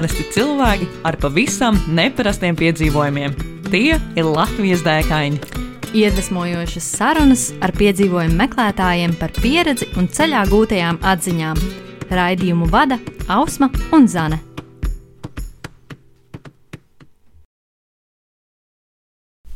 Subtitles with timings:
[0.00, 3.34] Parasti cilvēki ar pavisam neparastiem piedzīvojumiem.
[3.66, 5.36] Tie ir Latvijas dēkaini.
[5.92, 11.60] Iedvesmojošas sarunas ar piedzīvojumu meklētājiem par pieredzi un ceļā gūtajām atziņām.
[12.16, 12.96] Raidījumu vada
[13.28, 14.40] Ausma un Zane.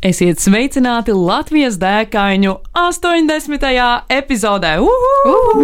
[0.04, 3.62] Esiet sveicināti Latvijas dēkaņu 80.
[4.12, 4.74] epizodē.
[4.84, 5.62] Uhu!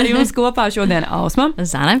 [0.00, 1.98] Ar jums kopā šodien Ausma Zane.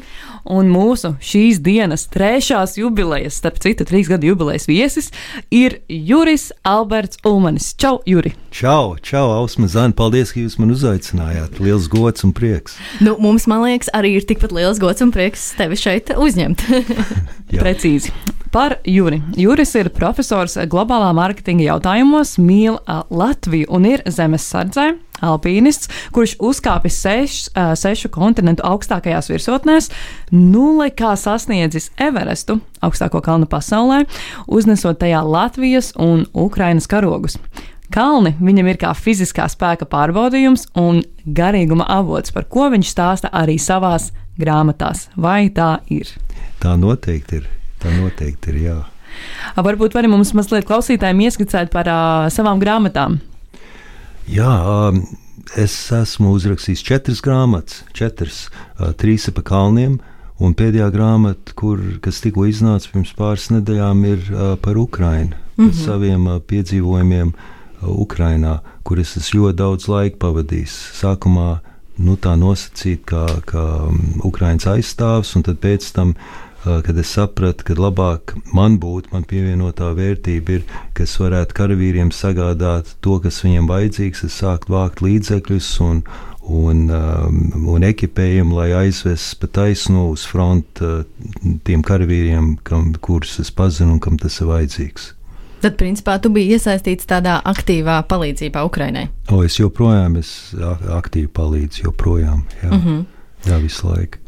[0.48, 5.12] un mūsu šīs dienas trešās jubilejas, starp citu, trīs gadu jubilejas viesis
[5.52, 7.74] ir Juris Alberts Ulmanis.
[7.76, 8.32] Čau, Juri!
[8.48, 11.60] Čau, čau, Ausma Zana, paldies, ka jūs man uzaicinājāt.
[11.60, 12.80] Liels gods un prieks.
[13.04, 16.70] Nu, mums, man liekas, arī ir tikpat liels gods un prieks tevi šeit uzņemt.
[17.52, 18.16] Precīzi.
[18.50, 19.20] Par Juri.
[19.38, 22.80] Juris ir profesors globālā mārketinga jautājumos, mīl
[23.14, 24.88] Latviju un ir zemesardzē.
[25.22, 27.36] Alpīnists, kurš uzkāpis seš,
[27.78, 29.90] sešu kontinentu augstākajās virsotnēs,
[30.34, 34.00] nulle kā sasniedzis Everestu, augstāko kalnu pasaulē,
[34.50, 37.38] uznesot tajā Latvijas un Ukrainas karogus.
[37.94, 43.60] Kalni viņam ir kā fiziskā spēka pārbaudījums un garīguma avots, par ko viņš stāsta arī
[43.62, 45.06] savās grāmatās.
[45.14, 46.10] Vai tā ir?
[46.58, 47.50] Tā noteikti ir.
[47.80, 48.60] Tā noteikti ir.
[48.68, 48.78] Jā.
[49.56, 53.18] Varbūt arī mums mazliet klausītājiem ieskicēt par uh, savām grāmatām.
[54.30, 54.50] Jā,
[54.90, 55.02] um,
[55.58, 58.44] es esmu uzrakstījis četras grāmatas, četras,
[58.78, 59.98] uh, trīs pa kalniem.
[60.40, 65.66] Un pēdējā grāmata, kur, kas tikko iznāca pirms pāris nedēļām, ir uh, par Ukrajinu, mm
[65.66, 65.80] -hmm.
[65.84, 70.78] saviem uh, piedzīvojumiem uh, Ukrajinā, kur es esmu ļoti daudz laika pavadījis.
[71.02, 71.58] Sākumā
[71.98, 77.64] nu, tā nosacīt, kā, kā um, Ukraiņas aizstāvs, un pēc tam Uh, kad es sapratu,
[77.64, 83.40] ka labāk man būtu, man pievienotā vērtība ir, ka es varētu karavīriem sagādāt to, kas
[83.44, 86.02] viņiem vajadzīgs, es sāktu vākt līdzekļus un,
[86.44, 87.40] un, um,
[87.74, 91.00] un ekipējumu, lai aizvestu pa taisnu uz fronti uh,
[91.64, 95.14] tiem karavīriem, kam, kurus es pazinu un kam tas ir vajadzīgs.
[95.60, 99.10] Tad, principā, tu biji iesaistīts tādā aktīvā palīdzībā Ukrainai.
[99.28, 102.46] O, es joprojām es a- aktīvi palīdzu, joprojām.
[102.62, 103.04] Jā, mm -hmm.
[103.48, 104.18] jā visu laiku.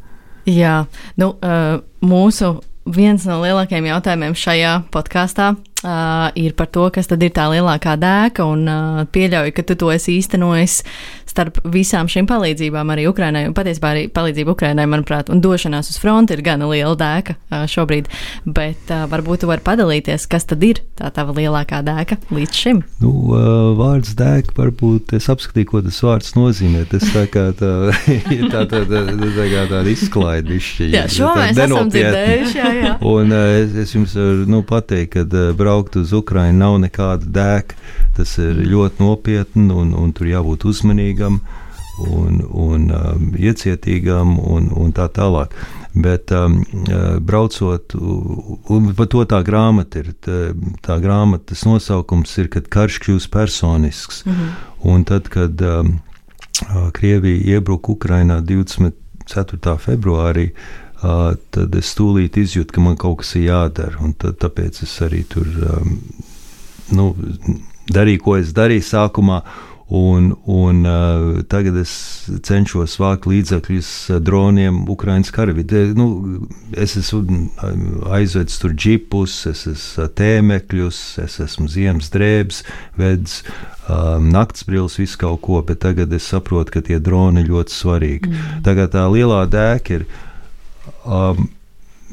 [0.48, 0.86] Jā,
[1.20, 5.53] nu, uh, mūsu viens no lielākajiem jautājumiem šajā podkāstā
[5.84, 9.78] uh, ir par to, kas tad ir tā lielākā dēka, un uh, pieļauju, ka tu
[9.78, 10.82] to esi īstenojis
[11.32, 15.98] starp visām šīm palīdzībām arī Ukrainai, un patiesībā arī palīdzība Ukrainai, manuprāt, un došanās uz
[16.03, 18.10] fronti ir gana liela dēka uh, šobrīd,
[18.44, 22.82] bet uh, varbūt tu vari padalīties, kas tad ir tā tava lielākā dēka līdz šim.
[23.03, 26.84] Nu, uh, vārds dēka, varbūt es apskatīju, ko tas vārds nozīmē.
[26.93, 27.72] Tas tā kā tā,
[28.53, 30.91] tā, tā, tā, tā, kā tāda izklaide višķi.
[30.93, 32.93] Jā, šo mēs esam dzirdējuši, jā, jā.
[33.12, 37.25] Un uh, es, es jums varu nu, pateikt, ka uh, braukt uz Ukrajinu nav nekāda
[37.25, 37.77] dēka.
[38.16, 41.38] Tas ir ļoti nopietni un, un tur jābūt uzmanīgam
[42.12, 45.55] un, un um, iecietīgam un, un tā tālāk.
[45.97, 50.12] Bet um, uh, braucot, un par to tā grāmata ir.
[50.21, 50.53] Tā,
[50.84, 54.27] tā grāmatas nosaukums ir, kad karš kļūst personisks.
[54.27, 54.53] Mm -hmm.
[54.93, 56.00] Un tad, kad um,
[56.69, 59.78] uh, Krievija iebruka Ukrainā 24.
[59.78, 64.12] februārī, uh, tad es tūlīt izjūtu, ka man kaut kas ir jādara.
[64.22, 65.98] Tad, tāpēc es arī tur um,
[66.94, 67.10] nu,
[67.92, 69.42] darīju, ko es darīju sākumā.
[69.92, 71.90] Un, un uh, tagad es
[72.46, 73.90] cenšos vākt līdzekļus
[74.24, 75.90] droniem, Ukraiņas karavīriem.
[75.98, 76.06] Nu,
[76.72, 77.50] es esmu
[78.08, 82.62] aizvedis tur džipus, es esmu tēmekļus, es esmu ziemas drēbes,
[82.96, 88.32] vedis um, naktsbrilles, visu kaut ko, bet tagad es saprotu, ka tie droni ļoti svarīgi.
[88.32, 88.60] Mm.
[88.64, 90.08] Tagad tā lielā dēka ir
[91.06, 91.50] um,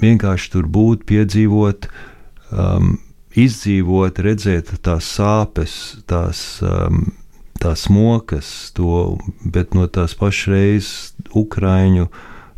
[0.02, 1.92] vienkārši tur būt, piedzīvot.
[2.52, 2.98] Um,
[3.40, 5.74] Izdzīvot, redzēt tās sāpes,
[6.10, 7.04] tās um,
[7.60, 12.08] tās mokas, to, bet no tās pašreiz Ukrāņu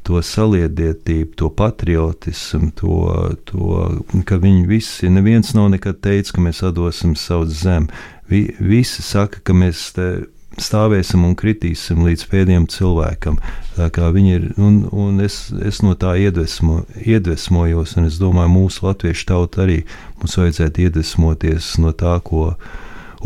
[0.05, 2.97] to saliedētību, to patriotismu, to,
[3.45, 7.91] to ka viņi visi, neviens nav nekad teicis, ka mēs atdosim savu zemi.
[8.31, 10.07] Vi, visi saka, ka mēs te
[10.59, 13.39] stāvēsim un kritīsim līdz pēdējiem cilvēkam.
[13.79, 19.63] Ir, un, un es, es no tā iedvesmo, iedvesmojos, un es domāju, mūsu latviešu tauta
[19.65, 19.81] arī
[20.19, 22.55] mums vajadzētu iedvesmoties no tā, ko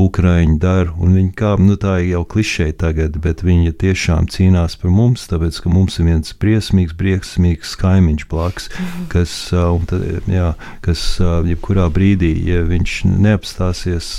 [0.02, 0.92] Ukrāņi dara.
[1.00, 5.24] un Viņi kā, nu, tā ir jau klišeja tagad, bet viņi tiešām cīnās par mums,
[5.32, 8.68] tāpēc ka mums ir viens briesmīgs, briesmīgs kaimiņš blakus,
[9.12, 10.52] kas, ā, un tad, jā,
[10.86, 14.10] kas jebkurā brīdī, ja viņš neapstāsies,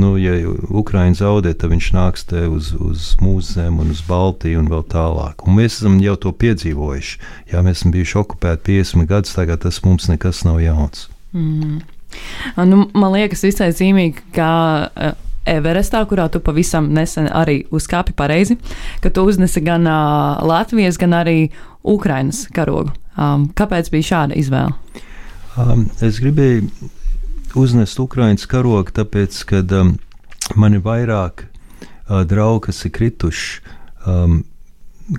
[0.00, 0.38] nu, ja
[0.80, 4.84] Ukrāņi zaudē, tad viņš nāks te uz, uz mūsu zemi un uz Baltiju un vēl
[4.90, 5.44] tālāk.
[5.46, 7.20] Un mēs esam jau to piedzīvojuši.
[7.52, 11.08] Jā, mēs esam bijuši okupēti 50 gadus, tagad tas mums nekas nav jauns.
[12.56, 14.50] Nu, man liekas, visai zīmīgi, ka
[14.94, 15.18] eh,
[15.50, 18.58] Everestā, kurā tu pavisam nesen arī uzkāpi pareizi,
[19.00, 21.48] ka tu uznesi gan uh, Latvijas, gan arī
[21.82, 22.92] Ukrainas karogu.
[23.16, 24.76] Um, kāpēc bija šāda izvēle?
[25.58, 26.68] Um, es gribēju
[27.58, 29.96] uznest Ukraiņas karogu, tāpēc, ka um,
[30.60, 33.64] man ir vairāk uh, draugi, kas ir krituši
[34.06, 34.42] um,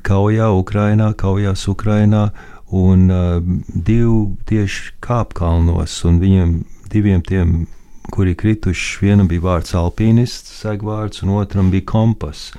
[0.05, 2.29] kaujā, Ukrainā, kaujās Ukrainā,
[2.71, 6.53] un uh, divi tieši kāpkalnos, un viņiem
[6.91, 7.65] diviem tiem,
[8.11, 12.51] kuri krituši, vienam bija vārds alpīnists, segvārds, un otram bija kompas.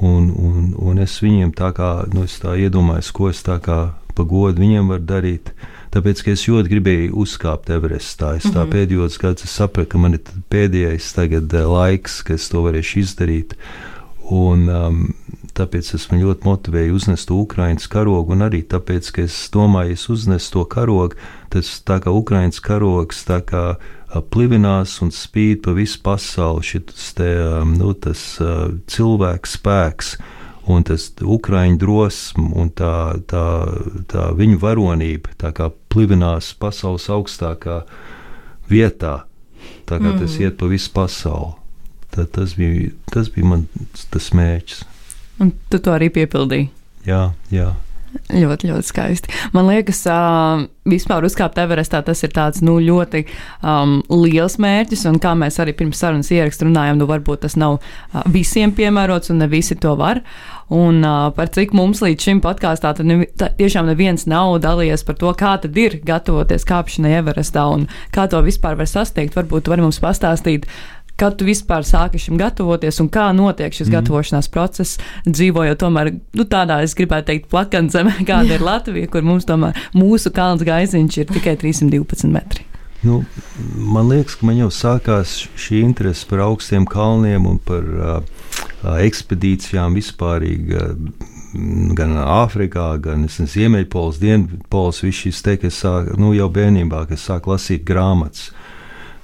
[0.00, 3.80] Un, un, un es viņiem tā kā, nu, es tā iedomājos, ko es tā kā
[4.16, 5.52] pagodu viņiem varu darīt.
[5.90, 8.36] Tāpēc, ka es ļoti gribēju uzkāpt Everestā.
[8.38, 8.72] Es tā mm -hmm.
[8.74, 13.56] pēdējos gados sapratu, ka man ir pēdējais tagad uh, laiks, ka es to varēšu izdarīt.
[14.30, 15.14] Un, um,
[15.60, 20.08] tāpēc es man ļoti motivēju uznest Ukraiņas karogu, un arī tāpēc, ka es domāju, es
[20.12, 21.18] uznesu to karogu,
[21.52, 23.64] tas tā kā Ukraiņas karogs tā kā
[24.32, 27.30] plivinās un spīd pa visu pasauli šis te,
[27.76, 28.24] nu, tas
[28.90, 30.14] cilvēks spēks
[30.70, 32.94] un tas ukrāņu drosme un tā,
[33.30, 33.44] tā,
[34.10, 37.82] tā viņu varonība tā kā plivinās pasaules augstākā
[38.70, 39.24] vietā,
[39.86, 40.20] tā kā mm.
[40.22, 41.56] tas iet pa visu pasauli.
[42.10, 43.66] Tad tas bija, tas bija man
[44.10, 44.82] tas mērķis.
[45.40, 46.68] Un tu to arī piepildīji?
[47.08, 47.70] Jā, jā.
[48.30, 49.32] Ļoti, ļoti skaisti.
[49.54, 53.22] Man liekas, uh, vispār uzkāpt Everestā tas ir tāds nu, ļoti
[53.62, 57.78] um, liels mērķis, un kā mēs arī pirms sarunas ierakstu runājām, nu varbūt tas nav
[57.78, 60.24] uh, visiem piemērots, un ne visi to var.
[60.74, 65.18] Un uh, par cik mums līdz šim podkāstā ne, tā, tiešām neviens nav dalījies par
[65.18, 69.38] to, kā tad ir gatavoties kāpšanai Everestā un kā to vispār var sasniegt.
[69.38, 70.66] Varbūt var mums pastāstīt
[71.20, 73.96] kad tu vispār sāki šim gatavoties un kā notiek šis mm.
[73.98, 79.48] gatavošanās process, dzīvojot tomēr nu, tādā, es gribētu teikt, plakanzemē, kāda ir Latvija, kur mums
[79.48, 82.66] tomēr mūsu kalns gaiziņš ir tikai 312 metri.
[83.00, 83.22] Nu,
[83.80, 88.40] man liekas, ka man jau sākās šī interese par augstiem kalniem un par uh,
[89.00, 90.44] ekspedīcijām vispār.
[90.44, 91.36] Uh,
[91.98, 97.48] gan Āfrikā, gan Ziemeļpols, Dienvidpols, viss šis te, kas sāk, nu, jau bērnībā, kas sāk
[97.50, 98.52] lasīt grāmatas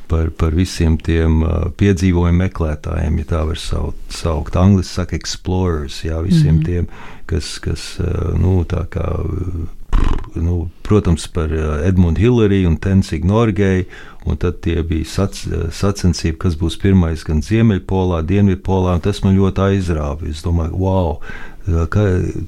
[0.08, 3.98] par, par visiem tiem uh, piedzīvojumu meklētājiem, ja tā var saukt.
[4.12, 4.56] saukt.
[4.56, 6.64] Angļuiski saka, explorers, jā, visiem mm -hmm.
[6.64, 6.86] tiem,
[7.26, 9.06] kas, kas uh, nu, tā kā.
[10.36, 13.84] Nu, protams, par uh, Edmundu Hilleriju un Tensigu Norgeju,
[14.26, 14.54] un tad
[14.88, 15.32] bija sac,
[15.72, 20.28] sacensība, kas būs pirmais gan Ziemeļpolā, Dienvidpolā, tas man ļoti aizrāva.
[20.28, 21.20] Es domāju, wow,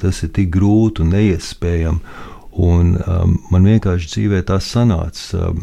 [0.01, 1.99] tas ir tik grūti un neiespējami.
[2.59, 5.51] Un, um, man vienkārši dzīvē tas sanāca.
[5.51, 5.61] Um,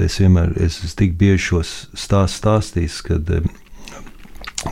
[0.00, 3.50] es vienmēr esmu tik bieži šos stāstus stāstījis, kad um,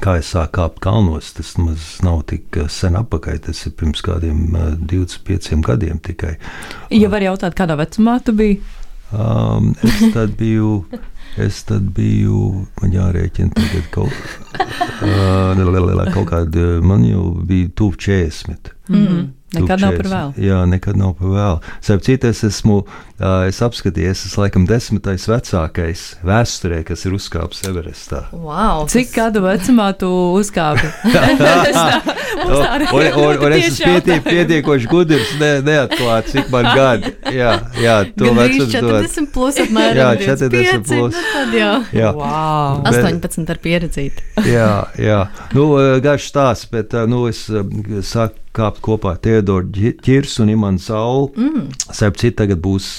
[0.01, 1.35] kā es sāku kāpt kalnos.
[1.37, 6.39] Tas nav tik uh, sen atpakaļ, tas ir pirms kādiem uh, 25 gadiem tikai.
[6.95, 8.63] Ja var jautāt, kādā vecumā tu biji?
[9.13, 10.83] Um, es tad biju.
[11.39, 14.17] Es tad biju, man jārēķina, tagad kaut,
[15.05, 18.73] uh, kaut kāda, man jau bija tuvu 40.
[18.89, 19.27] Mm -hmm.
[19.49, 20.33] Nekad nav par vēlu.
[20.45, 21.61] Jā, nekad nav par vēlu.
[21.81, 22.83] Starp citu, es esmu,
[23.49, 28.27] es apskatīju, es laikam desmitais vecākais vēsturē, kas ir uzkāpis Everestā.
[28.37, 29.15] Wow, Cik tas...
[29.15, 30.91] gadu vecumā tu uzkāpi?
[32.45, 37.15] un, un, un, es esmu pietiek, pietiekoši gudrs, ne, neatklāt, cik man gadi.
[37.39, 39.07] Jā, jā, to vecumu dod.
[39.07, 40.01] 40 plus apmēram.
[40.01, 41.17] Jā, 40 plus.
[41.17, 41.73] Nu tad jau.
[41.97, 42.13] Jā.
[42.17, 42.83] Wow.
[42.85, 44.29] Bet, 18 ar pieredzīti.
[44.49, 44.71] jā,
[45.01, 45.19] jā.
[45.57, 45.71] Nu,
[46.05, 47.47] garš stāsts, bet, nu, es
[48.09, 51.31] sāku kāpt kopā ar Teodoru Čirsu un Imants Saulu.
[51.37, 51.69] Mm.
[51.89, 52.91] Starp citu, tagad būs,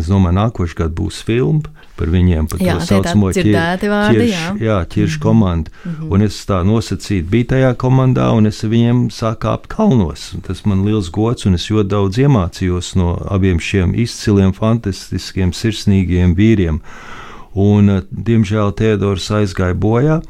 [0.00, 4.46] es domāju, nākošais gads būs filma par viņiem, par jā, to saucamo ķiršu jā.
[4.58, 5.22] jā, ķiršu mm -hmm.
[5.22, 5.70] komandu.
[5.84, 6.12] Mm -hmm.
[6.12, 10.34] Un es tā nosacīti biju tajā komandā, un es viņiem sāku kāpt kalnos.
[10.46, 16.34] Tas man liels gods, un es ļoti daudz iemācījos no abiem šiem izciliem, fantastiskiem, sirsnīgiem
[16.34, 16.80] vīriem.
[17.54, 20.22] Un, diemžēl Teodors aizgāja bojā,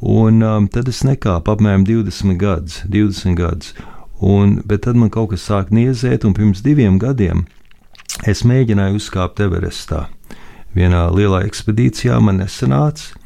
[0.00, 2.82] un um, tad es nekāpu apmēram 20 gadus.
[2.88, 3.74] 20 gadus.
[4.20, 7.44] Un, bet tad man kaut kas sāk niezēt, un pirms diviem gadiem
[8.24, 10.06] es mēģināju uzkāpt Everestā.
[10.76, 13.16] Vienā lielā ekspedīcijā man nesanāca,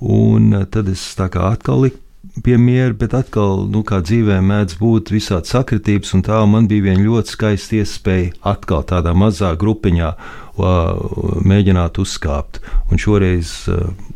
[0.00, 2.02] un tad es tā kā atkal liku
[2.42, 6.88] pie miera, bet atkal, nu, kā dzīvē mēdz būt visādi sakritības, un tā man bija
[6.88, 10.10] viena ļoti skaista iespēja atkal tādā mazā grupiņā
[10.58, 12.60] mēģināt uzkāpt.
[12.92, 13.64] Un šoreiz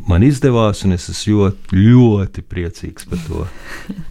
[0.09, 3.47] man izdevās, un es esmu ļoti, ļoti priecīgs par to.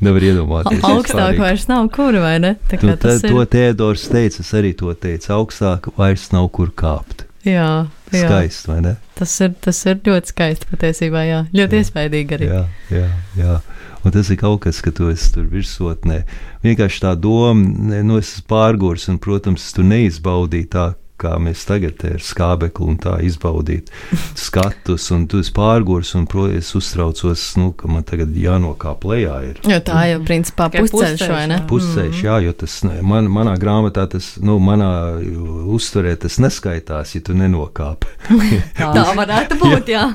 [0.04, 0.84] Nevar iedomāties.
[0.92, 2.56] augstāk vairs nav kur, vai ne?
[2.70, 3.32] Tā kā nu, tas ir.
[3.32, 5.32] To Tēdors teica, es arī to teicu.
[5.38, 7.26] Augstāk vairs nav kur kāpt.
[7.48, 8.28] Jā, jā.
[8.28, 8.94] skaisti, vai ne?
[9.18, 11.42] Tas ir, tas ir ļoti skaisti patiesībā, jā.
[11.56, 11.84] Ļoti jā.
[11.86, 12.52] iespaidīgi arī.
[12.52, 13.08] Jā, jā,
[13.40, 13.58] jā.
[14.06, 16.22] Un tas ir kaut kas, ka tu esi tur virsotnē.
[16.66, 22.04] Vienkārši tā doma, nu, es esmu pārgurs, un, protams, tu neizbaudīji tā kā mēs tagad
[22.08, 23.90] ar skābekli un tā izbaudīt
[24.38, 29.38] skatus, un tu esi pārgurs, un, es uztraucos, nu, ka man tagad jānokāp lejā.
[29.50, 29.62] Ir.
[29.68, 31.60] Jo tā jau, principā, pusceļš, vai ne?
[31.60, 31.66] jā.
[31.70, 34.92] Pusceļš, jā, jo tas man, manā grāmatā, tas, nu, manā
[35.78, 38.14] uztverē tas neskaitās, ja tu nenokāpi.
[38.78, 40.06] Tā varētu būt, jā.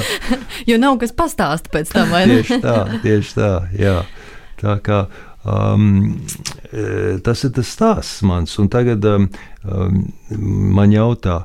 [0.70, 2.40] jo nav kas pastāst pēc tam, vai ne?
[2.40, 3.98] tieši tā, tieši tā, jā.
[4.60, 5.04] Tā kā
[5.44, 6.16] um,
[6.72, 9.28] e, tas ir tas stāsts mans, un tagad um,
[9.64, 10.00] um,
[10.76, 11.42] man jautā,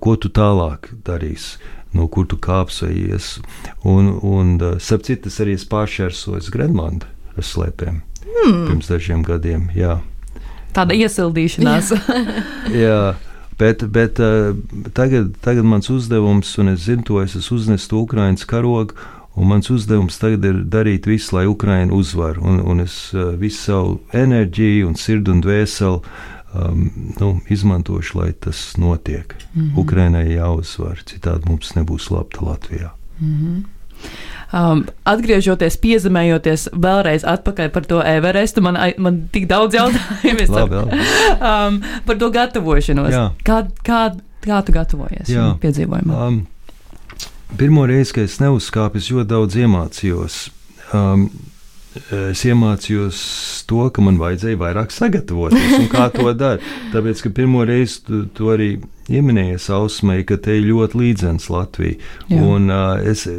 [0.00, 1.58] ko tu tālāk darīsi.
[1.94, 3.36] No kur tu kāpsies?
[3.86, 7.06] Un, un uh, starp citu, es arī esmu pāršķērsojis Grenlandu
[7.38, 8.00] ar slēpēm
[8.34, 8.66] hmm.
[8.68, 9.68] pirms dažiem gadiem.
[9.76, 10.00] Jā.
[10.74, 11.92] Tāda iesildīšanās.
[12.84, 13.14] Jā,
[13.60, 14.56] bet, bet uh,
[14.96, 18.98] tagad, tagad mans uzdevums, un es zinu to, es to Ukraiņas karogu,
[19.34, 22.38] un mans uzdevums tagad ir darīt visu, lai Ukraiņa uzvar.
[22.38, 26.00] Un, un es uh, visu savu enerģiju, un sirdi un dvēseli
[26.54, 26.88] um,
[27.20, 29.34] nu, izmantošu, lai tas notiek.
[29.54, 29.78] Mm -hmm.
[29.82, 32.90] Ukraiņai jāuzvar, citādi mums nebūs labi Latvijā.
[34.54, 40.82] Um, atgriežoties, piezemējoties vēlreiz atpakaļ par to Everestu, man, man tik daudz jautājumu Labi,
[41.40, 43.10] um, par to gatavošanos.
[43.10, 43.24] Jā.
[43.46, 44.02] Kā, kā,
[44.44, 46.14] kā tu gatavojies piedzīvojumam?
[46.14, 46.53] Um,
[47.58, 50.38] pirmo reizi, kad es neuzkāpu, es ļoti daudz iemācījos.
[50.94, 51.28] Um,
[52.14, 53.18] es iemācījos
[53.70, 56.64] to, ka man vajadzēja vairāk sagatavoties un kā to darīt.
[56.94, 58.70] Tāpēc, ka pirmo reizi tu, tu arī
[59.06, 61.98] pieminējies Ausmai, ka te ir ļoti līdzenas Latvija.
[62.32, 62.40] Jā.
[62.40, 63.38] Un, uh, es, eh,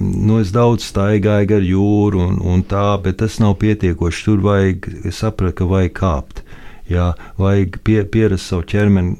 [0.00, 4.26] nu, es daudz staigāju gar jūru un, un tā, bet tas nav pietiekoši.
[4.28, 6.44] Tur vajag, es sapratu, ka vajag kāpt.
[6.90, 9.18] Jā, vajag pie, pierast savu ķermeni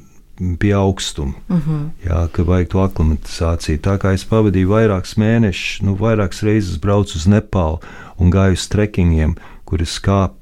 [0.59, 1.33] pie augstuma.
[1.49, 1.89] Uh -huh.
[2.05, 3.77] Jā, ka vajag to aklimatizāciju.
[3.77, 7.79] Tā kā es pavadīju vairākus mēnešus, nu, vairākas reizes braucu uz Nepālu
[8.17, 10.41] un gāju uz trekingiem, kur es kāpu.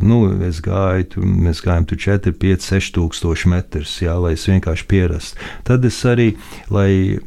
[0.00, 4.48] Nu, es gāju, tur, mēs gājām tur 4, 5, 6 tūkstoši metrus, jā, lai es
[4.48, 5.36] vienkārši pierastu.
[5.64, 6.36] Tad es arī,
[6.70, 7.18] lai,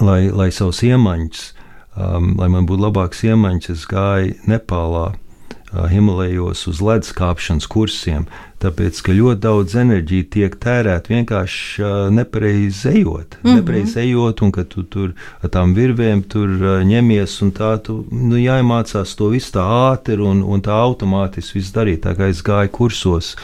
[0.00, 1.54] lai, lai savus iemaņus,
[1.96, 5.12] um, lai man būtu labāks iemaņas, es gāju Nepālā
[5.70, 8.24] Himalajos uz ledus kāpšanas kursiem,
[8.60, 13.36] tāpēc ka ļoti daudz enerģija tiek tērēta vienkārši nepareizi ejot.
[13.38, 13.60] Mm -hmm.
[13.60, 16.48] Nepareizi ejot, un ka tu tur ar tām virvēm tur
[16.84, 21.72] ņemies, un tā tu nu, jāiemācās to visu tā ātri un, un tā automātiski viss
[21.72, 22.00] darīt.
[22.02, 23.36] Tā kā es gāju kursos.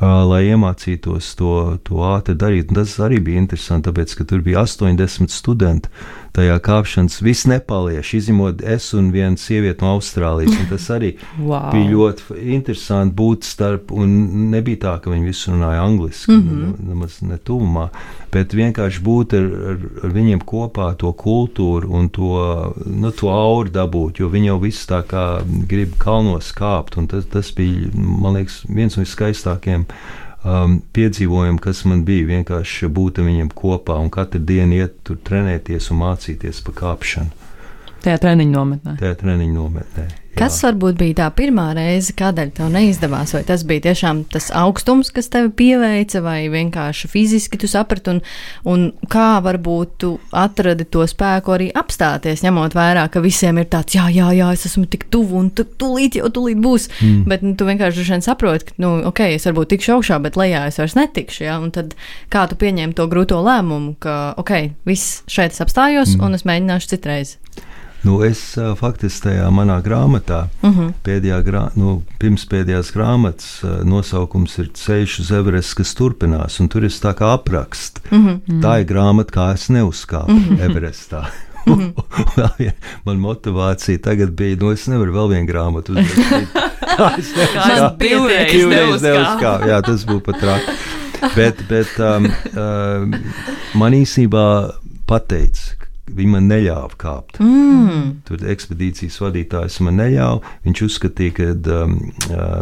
[0.00, 2.68] Lai iemācītos to, to ātri darīt.
[2.68, 5.88] Un tas arī bija interesanti, tāpēc, ka tur bija 80 studenti
[6.36, 10.56] tajā kāpšanas, visi nepalieši, izņemot es un viena sieviete no Austrālijas.
[10.60, 11.14] un Tas arī
[11.46, 11.70] Wow.
[11.72, 14.12] bija ļoti interesanti būt starp, un
[14.52, 16.88] nebija tā, ka viņi visi runāja angliski, mm -hmm.
[16.88, 17.88] nemaz ne tuvumā,
[18.32, 23.70] bet vienkārši būt ar, ar, ar viņiem kopā, to kultūru un to, nu, to auru
[23.70, 28.34] dabūt, jo viņi jau visi tā kā grib kalnos kāpt, un tas, tas bija, man
[28.34, 29.86] liekas, viens no skaistākajiem
[30.46, 32.30] um, piedzīvojumiem, kas man bija.
[32.30, 37.45] Vienkārši būt ar viņiem kopā un katru dienu iet tur trenēties un mācīties par kāpšanu
[38.06, 38.92] Tajā treniņu nometnē.
[39.00, 40.04] tajā treniņu nometnē.
[40.06, 40.22] Jā.
[40.36, 43.32] Kas varbūt bija tā pirmā reize, kādēļ tev neizdevās?
[43.32, 48.20] Vai tas bija tiešām tas augstums, kas tevi pieveica, vai vienkārši fiziski tu saprati, un,
[48.68, 53.96] un kā varbūt tu atradi to spēku arī apstāties, ņemot vērā, ka visiem ir tāds,
[53.96, 56.90] jā, jā, jā es esmu tik tuvu, un tu, tūlīt jau tūlīt būs.
[57.00, 57.24] Mm.
[57.32, 60.66] Bet nu, tu vienkārši vien saproti, ka, nu, ok, es varbūt tikšu augšā, bet lejā
[60.68, 61.46] es vairs netikšu.
[61.48, 61.56] Ja?
[61.64, 61.96] Un tad
[62.30, 64.54] kā tu pieņēmi to grūto lēmumu, ka, ok,
[64.86, 66.28] viss šeit es apstājos, mm.
[66.28, 67.38] un es mēģināšu citreiz.
[68.04, 70.92] Nu, es uh, faktiski tajā manā grāmatā, uh -huh.
[71.04, 76.84] pēdējā grā, nu, pirmspēdējās grāmatas uh, nosaukums ir Ceļš uz Everestu, kas turpinās, un tur
[76.84, 78.00] ir tā kā apraksts.
[78.12, 78.60] Uh -huh.
[78.62, 80.60] Tā ir grāmata, kā es neuzkāpu uh -huh.
[80.70, 81.24] Everestā.
[82.36, 82.72] Vēl vien-
[83.04, 86.48] Man motivācija tagad bija, nu, es nevaru vēl vienu grāmatu uzrakstīt.
[87.18, 87.98] Es neuzkāpu.
[87.98, 89.68] divreiz Divreiz neuzkāpu.
[89.68, 90.72] Jā, tas būtu pat traki.
[91.36, 92.24] Bet, bet um,
[92.56, 93.14] um,
[93.74, 94.70] man īsībā
[95.06, 95.60] pateica,
[96.06, 97.40] ka viņi man neļāva kāpt.
[97.42, 98.22] Mm.
[98.26, 100.54] Tur ekspedīcijas vadītājs man neļāva.
[100.66, 101.96] Viņš uzskatīja, ka um,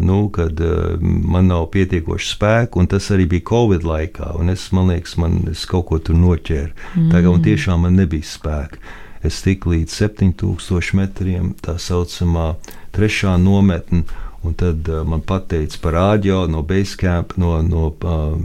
[0.05, 4.35] nu, kad, uh, man nav pietiekoši spēku, un tas arī bija Covid laikā.
[4.41, 6.73] un Es, man liekas, man es kaut ko tur noķēru.
[6.95, 7.09] Mm.
[7.13, 8.81] Tagad tiešām man nebija spēka.
[9.25, 12.55] Es tiku līdz 7000 metriem, tā saucamā
[12.93, 14.05] trešā nometne.
[14.45, 18.37] Un tad uh, man teica par rādio no Basecamp, no, no, uh,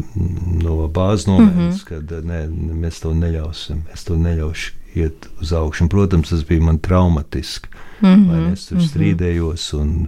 [0.63, 2.07] no bāzes nometnes, mm -hmm.
[2.07, 2.41] ka uh, nē,
[2.83, 3.83] mēs to neļausim.
[3.93, 5.85] Es to neļaušu iet uz augšu.
[5.85, 7.69] Un, protams, tas bija man traumatiski.
[8.01, 8.53] Mm -hmm.
[8.53, 10.07] Es tur strīdējos un,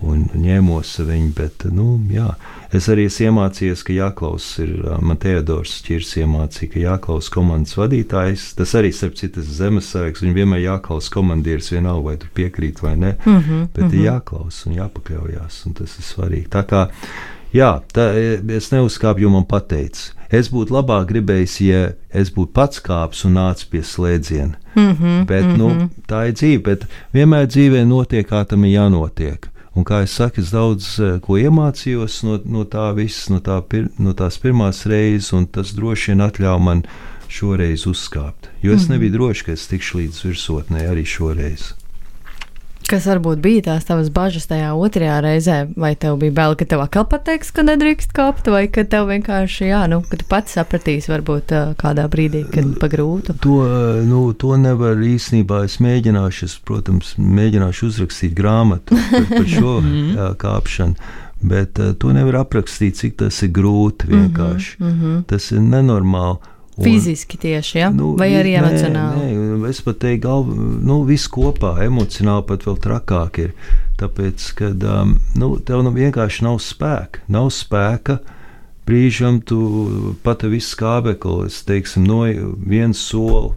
[0.00, 1.32] un ņēmos viņu.
[1.36, 2.34] Bet, nu, jā.
[2.72, 4.98] es arī esmu iemācījies, ka jāklaus ir.
[5.00, 8.54] Man Teodors Čirs iemācīja, ka jāklaus komandas vadītājs.
[8.54, 10.22] Tas arī, starp citu, ir zemesargs.
[10.22, 13.14] Viņam vienmēr jāklaus komandieris, vienalga vai tu piekrīt vai nē.
[13.26, 13.94] Mm -hmm, bet mm -hmm.
[13.94, 15.66] ir jāklaus un jāpakļaujas.
[15.66, 16.48] Un tas ir svarīgi.
[16.48, 16.88] Tā kā
[17.50, 18.06] Jā, tā,
[18.54, 20.12] es neuzkāpu, jo man teica.
[20.30, 24.54] Es būtu labāk gribējis, ja es būtu pats kāps un nācis pie slēdziena.
[24.76, 25.58] Mm -hmm, Bet, mm -hmm.
[25.58, 29.48] nu, tā ir dzīve, bet vienmēr dzīvē notiek, kā tam ir jānotiek.
[29.74, 33.62] Un kā es saku, es daudz eh, ko iemācījos no, no tā visas, no, tā
[33.62, 36.82] pir, no tās pirmās reizes, un tas droši vien atļāva man
[37.28, 38.50] šoreiz uzkāpt.
[38.62, 38.92] Jo es Mhm.
[38.92, 41.74] nebiju drošs, ka es tikšu līdz virsotnē arī šoreiz.
[42.90, 45.58] Kas varbūt bija tās tavas bažas tajā otrajā reizē?
[45.78, 49.68] Vai tev bija bail, ka tev atkal pateiks, ka nedrīkst kāpt, vai ka tev vienkārši,
[49.68, 53.36] jā, nu, ka tu pats sapratīsi, varbūt kādā brīdī, kad pagrūtu?
[53.46, 53.60] To,
[54.08, 55.62] nu, to nevar īstenībā.
[55.70, 59.78] Es mēģināšu, es, protams, mēģināšu uzrakstīt grāmatu par, par šo
[60.18, 61.12] jā, kāpšanu.
[61.40, 64.80] Bet uh, to nevar aprakstīt, cik tas ir grūti vienkārši.
[64.82, 65.22] Mm -hmm.
[65.30, 66.42] Tas ir nenormāli.
[66.76, 67.90] Un- Fiziski tieši, ja?
[67.90, 69.30] nu, vai arī nē, emocionāli?
[69.34, 70.52] Nē, es pat teiktu, galv,
[70.86, 73.54] nu, viss kopā, emocionāli pat vēl trakāk ir.
[74.00, 77.24] Tāpēc, ka um, nu, tev nu vienkārši nav spēka.
[77.28, 78.20] Nav spēka.
[78.88, 79.58] Brīžam tu
[80.24, 82.22] pat visu skābekli, teiksim, no
[82.66, 83.52] viens soli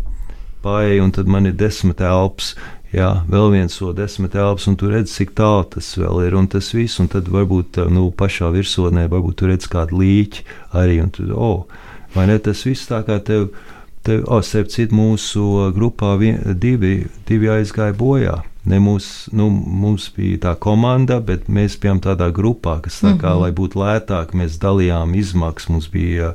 [0.63, 2.53] pāri, un tad man ir desmit elpas.
[2.93, 6.45] Jā, vēl viens so desmit elpas, un tu redz, cik tālu tas vēl ir, un
[6.51, 10.45] tas viss, un tad varbūt nu, pašā virsotnē, varbūt tu redz kādu līķi
[10.77, 11.65] arī, un tu, oh,
[12.15, 13.51] vai ne, tas viss tā kā tev,
[14.05, 18.41] tev oh, starp citu, mūsu grupā vien, divi, divi aizgāja bojā.
[18.63, 23.33] Ne mūs, nu, mums bija tā komanda, bet mēs bijām tādā grupā, kas tā kā,
[23.33, 23.41] mm -hmm.
[23.41, 26.31] lai būtu lētāk, mēs dalījām izmaksas, mums bija jā,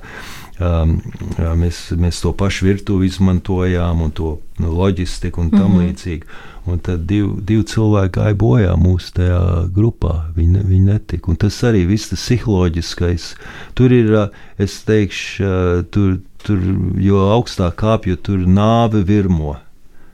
[0.58, 5.88] mēs, mēs to pašu virtuvi izmantojām, un to loģistiku un tam mm -hmm.
[5.88, 6.22] līdzīgi.
[6.66, 10.24] Un tad divi, divi cilvēki gāja bojā mūsu tajā grupā.
[10.36, 11.30] Viņi, viņi netika.
[11.30, 13.34] Un tas arī viss tas psiholoģiskais.
[13.74, 16.58] Tur ir, uh, es teikšu, uh, tur, tur
[16.96, 19.56] jo augstāk kāpj, jo tur nāve virmo.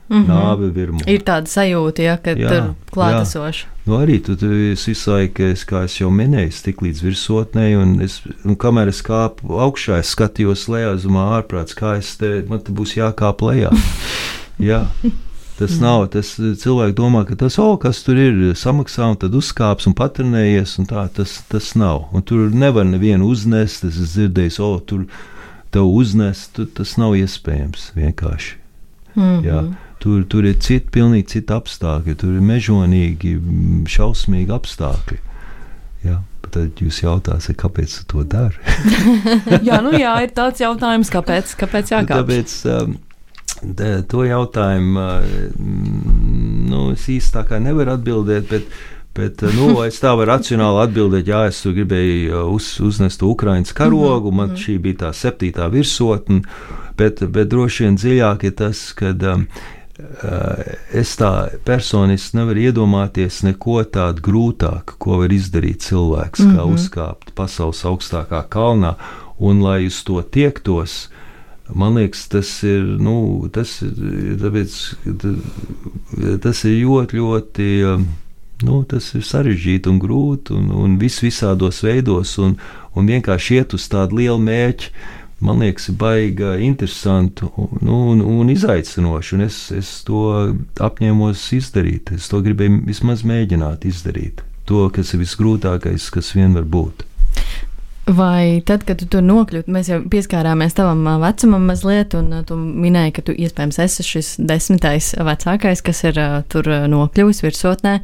[0.08, 0.28] Mm -hmm.
[0.28, 1.00] Nāve virmo.
[1.06, 3.73] Ir tāda sajūta, ja, ka Jā, tur klātesoši.
[3.84, 7.66] Nu, arī tu, tu esi visu laiku, es, kā es jau minēju, tik līdz virsotnē,
[7.76, 12.14] un, es, un kamēr es kāpu augšā, es skatījos lejā uz mā ārprāts, kā es
[12.16, 13.74] te, man te būs jākāp lejā.
[14.70, 14.86] Jā.
[15.58, 16.08] Tas nav.
[16.14, 20.78] Tas cilvēki domā, ka tas, oh, kas tur ir, samaksā un tad uzkāps un patrenējies.
[20.82, 22.08] Un tā, tas, tas nav.
[22.14, 23.86] Un tur nevar nevienu uznest.
[23.86, 25.06] Es esmu dzirdējis, oh, tur
[25.74, 26.56] tev uznest.
[26.56, 28.56] Tu, tas nav iespējams vienkārši.
[29.14, 29.44] Mm -hmm.
[29.46, 29.62] Jā.
[30.04, 32.14] Tur, tur ir citi, pilnīgi citi apstākļi.
[32.20, 35.20] Tur ir mežonīgi, mm, šausmīgi apstākļi.
[36.04, 36.20] Jā.
[36.54, 38.60] Tad jūs jautājat, kāpēc tu to dari?
[39.68, 42.20] jā, nu jā, ir tāds jautājums, kāpēc, kāpēc jākāp.
[42.20, 42.98] Tāpēc um,
[43.64, 45.38] da, to jautājumu uh,
[46.68, 48.52] nu, es kā nevaru atbildēt.
[48.52, 48.76] Bet,
[49.14, 54.32] Bet, nu, es tā varu racionāli atbildēt, jā, es gribēju uh, uz, uznest Ukraiņas karogu,
[54.34, 56.40] man šī bija tā septītā virsotne,
[56.98, 59.44] bet, bet droši vien dziļāk ir tas, ka um,
[60.92, 61.32] es tā
[61.64, 66.56] personiski nevaru iedomāties neko tādu grūtāku, ko var izdarīt cilvēks, mm -hmm.
[66.56, 68.94] kā uzkāpt pasaules augstākā kalnā,
[69.38, 71.08] un lai uz to tiektos,
[71.72, 73.94] Man liekas, tas ir, nu, tas ir,
[74.36, 74.74] tāpēc,
[75.16, 78.04] ta- tas ir ļoti, ļoti um,
[78.68, 82.58] nu, tas ir sarežģīti un grūti, un, un viss visādos veidos, un,
[82.92, 84.92] un vienkārši iet uz tādu lielu mērķi.
[85.40, 87.44] Man liekas, baigi interesanti
[87.80, 90.22] nu, un, un izaicinoši, un es, es to
[90.80, 92.14] apņēmos izdarīt.
[92.14, 94.44] Es to gribēju vismaz mēģināt izdarīt.
[94.70, 97.04] To, kas ir visgrūtākais, kas vien var būt.
[98.04, 103.14] Vai tad, kad tu tur nokļūti, mēs jau pieskārāmies tavam vecumam mazliet, un tu minēji,
[103.16, 106.20] ka tu iespējams esi šis desmitais vecākais, kas ir
[106.52, 107.94] tur nokļuvis virsotnē.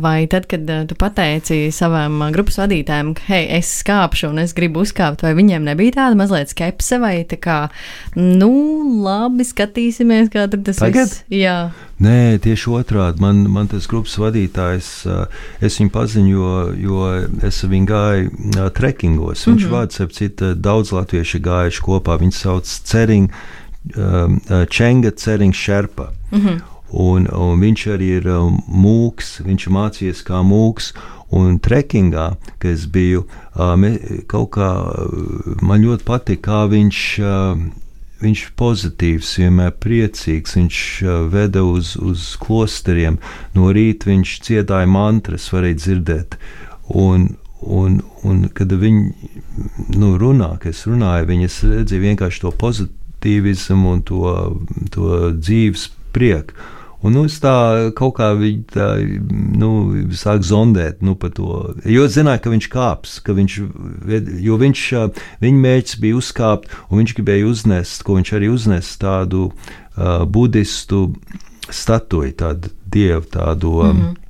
[0.00, 4.86] Vai tad, kad tu pateici savam grupas vadītājam, ka, hei, es skāpšu un es gribu
[4.86, 7.58] uzkāpt, vai viņiem nebija tāda mazliet skepse, vai tā kā,
[8.16, 8.54] nu,
[9.04, 11.12] labi, skatīsimies, kā tur tas Tagad?
[11.12, 11.24] viss.
[11.28, 11.58] Jā,
[12.04, 13.22] Nē, tieši otrādi.
[13.22, 15.24] Man, man tas grupas vadītājs, ā,
[15.64, 17.08] es viņu pazinu, jo, jo
[17.46, 19.46] es ar viņu gāju ā, trekingos.
[19.46, 19.72] Viņš mm -hmm.
[19.72, 22.18] vada, ap citu, daudz latviešu gājuši kopā.
[22.20, 23.30] Viņi sauc Cering,
[24.70, 26.12] Čenga Cering Šerpa.
[26.32, 26.60] Mm -hmm.
[26.94, 28.26] Un, un viņš arī ir
[28.70, 30.92] mūks, viņš mācījies kā mūks.
[31.34, 33.24] Un trekingā, kad es biju,
[33.76, 34.68] me, kaut kā
[35.62, 37.00] man ļoti patika, kā viņš
[38.24, 40.56] viņš pozitīvs, vienmēr priecīgs.
[40.58, 40.80] Viņš
[41.32, 43.18] veda uz, uz klosteriem.
[43.56, 46.38] No rīta viņš dziedāja mantras, varēja dzirdēt.
[46.88, 49.32] Un, un, un kad viņi
[49.96, 54.38] nu, runā, kad es runāju, viņi es redzēju vienkārši to pozitīvismu un to,
[54.94, 56.56] to dzīves prieku.
[57.04, 57.52] Un nu, es tā
[57.98, 58.88] kaut kā viņa tā,
[59.60, 59.70] nu,
[60.16, 61.74] sāk zondēt nu, par to.
[61.84, 63.58] Jo es zināju, ka viņš kāps, ka viņš,
[64.46, 64.84] jo viņš,
[65.44, 71.10] viņa mērķis bija uzkāpt, un viņš gribēja uznest, ko viņš arī uznesa tādu uh, budistu
[71.68, 73.76] statuju, tādu dievu, tādu.
[73.84, 74.23] Mm -hmm.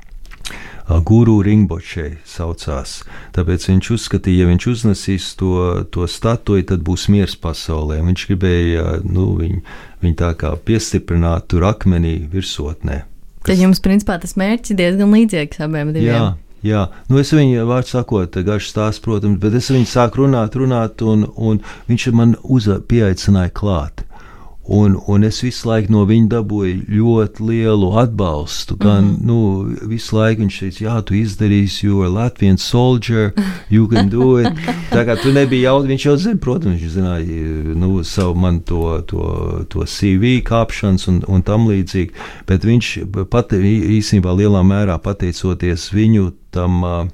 [0.88, 2.98] Guru Ringbočē saucās.
[3.36, 5.56] Tāpēc viņš uzskatīja, ja viņš uznesīs to,
[5.94, 8.02] to statuju, tad būs miers pasaulē.
[8.04, 9.64] Viņš gribēja nu, viņu,
[10.04, 13.02] viņu tā kā piestiprināt tur akmenī virsotnē.
[13.40, 13.50] Kas...
[13.54, 16.12] Tad jums, principā, tas mērķis diezgan līdzīgs abiem diviem.
[16.12, 16.24] Jā,
[16.64, 21.02] Jā, nu es viņu vārdu sakot, garš stāsts, protams, bet es viņu sāku runāt, runāt,
[21.04, 21.58] un, un
[21.90, 24.00] viņš man uza, pieaicināja klāt.
[24.66, 28.78] Un, un es visu laiku no viņa dabūju ļoti lielu atbalstu.
[28.80, 29.26] Gan, mm -hmm.
[29.28, 33.32] nu, visu laiku viņš teica, jā, tu izdarīsi, jo Latvijas soldier,
[33.68, 34.48] you can do it.
[34.94, 39.02] Tā kā tu nebija jautājums, viņš jau zina, protams, viņš zināja nu, savu man to,
[39.06, 42.12] to, to CV kāpšanas un, un tam līdzīgi.
[42.46, 42.98] Bet viņš
[43.30, 46.82] pat īstenībā lielā mērā pateicoties viņu tam.
[46.84, 47.06] Uh,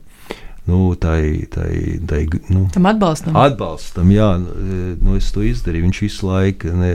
[0.71, 3.37] nu, tai, tai, tai, nu, tam atbalstam.
[3.39, 5.89] Atbalstam, jā, nu, es to izdarīju.
[5.89, 6.95] Viņš visu laiku, ne,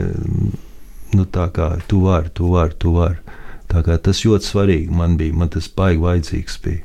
[1.14, 3.20] nu, tā kā tu vari, tu vari, tu vari.
[3.70, 6.84] Tā kā tas ļoti svarīgi man bija, man tas baigi vajadzīgs bija.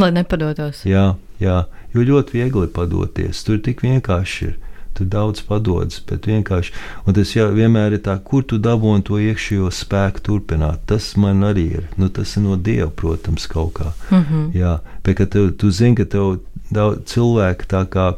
[0.00, 0.84] Lai nepadotos.
[0.88, 3.42] Jā, jā, jo ļoti viegli padoties.
[3.44, 4.58] Tur tik vienkārši ir
[4.94, 6.72] tu daudz padodas, bet vienkārši,
[7.06, 10.84] un tas jau vienmēr ir tā, kur tu dabūni to iekšējo spēku turpināt.
[10.86, 13.92] Tas man arī ir, nu tas ir no Dieva, protams, kaut kā.
[14.10, 14.50] Mm -hmm.
[14.54, 18.14] Jā, bet ka tev, tu zini, ka tev daudz cilvēku tā kā,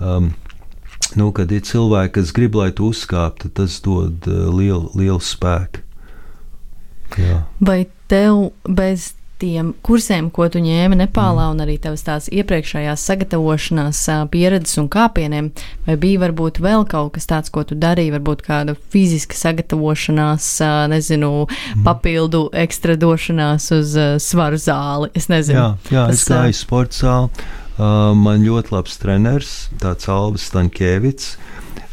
[0.00, 0.32] um,
[1.14, 5.78] nu, kad ir cilvēki, kas grib, lai tu uzkāptu, tas dod uh, lielu, lielu spēku.
[7.16, 7.42] Jā.
[7.60, 11.54] Vai tev bez tiem kursiem, ko tu ņēmi Nepālā, mm.
[11.54, 14.00] un arī tavas tās iepriekšējās sagatavošanās
[14.32, 15.50] pieredzes un kāpieniem,
[15.86, 20.48] vai bija varbūt vēl kaut kas tāds, ko tu darīji, varbūt kāda fiziska sagatavošanās,
[20.92, 21.84] nezinu, mm.
[21.86, 23.92] papildu ekstra došanās uz
[24.24, 25.12] svaru zāli?
[25.16, 25.60] Es nezinu.
[25.60, 27.52] Jā, jā tas, es gāju sporta zāli.
[27.76, 31.34] Man ļoti labs treneris, tāds Alvis Stankēvits.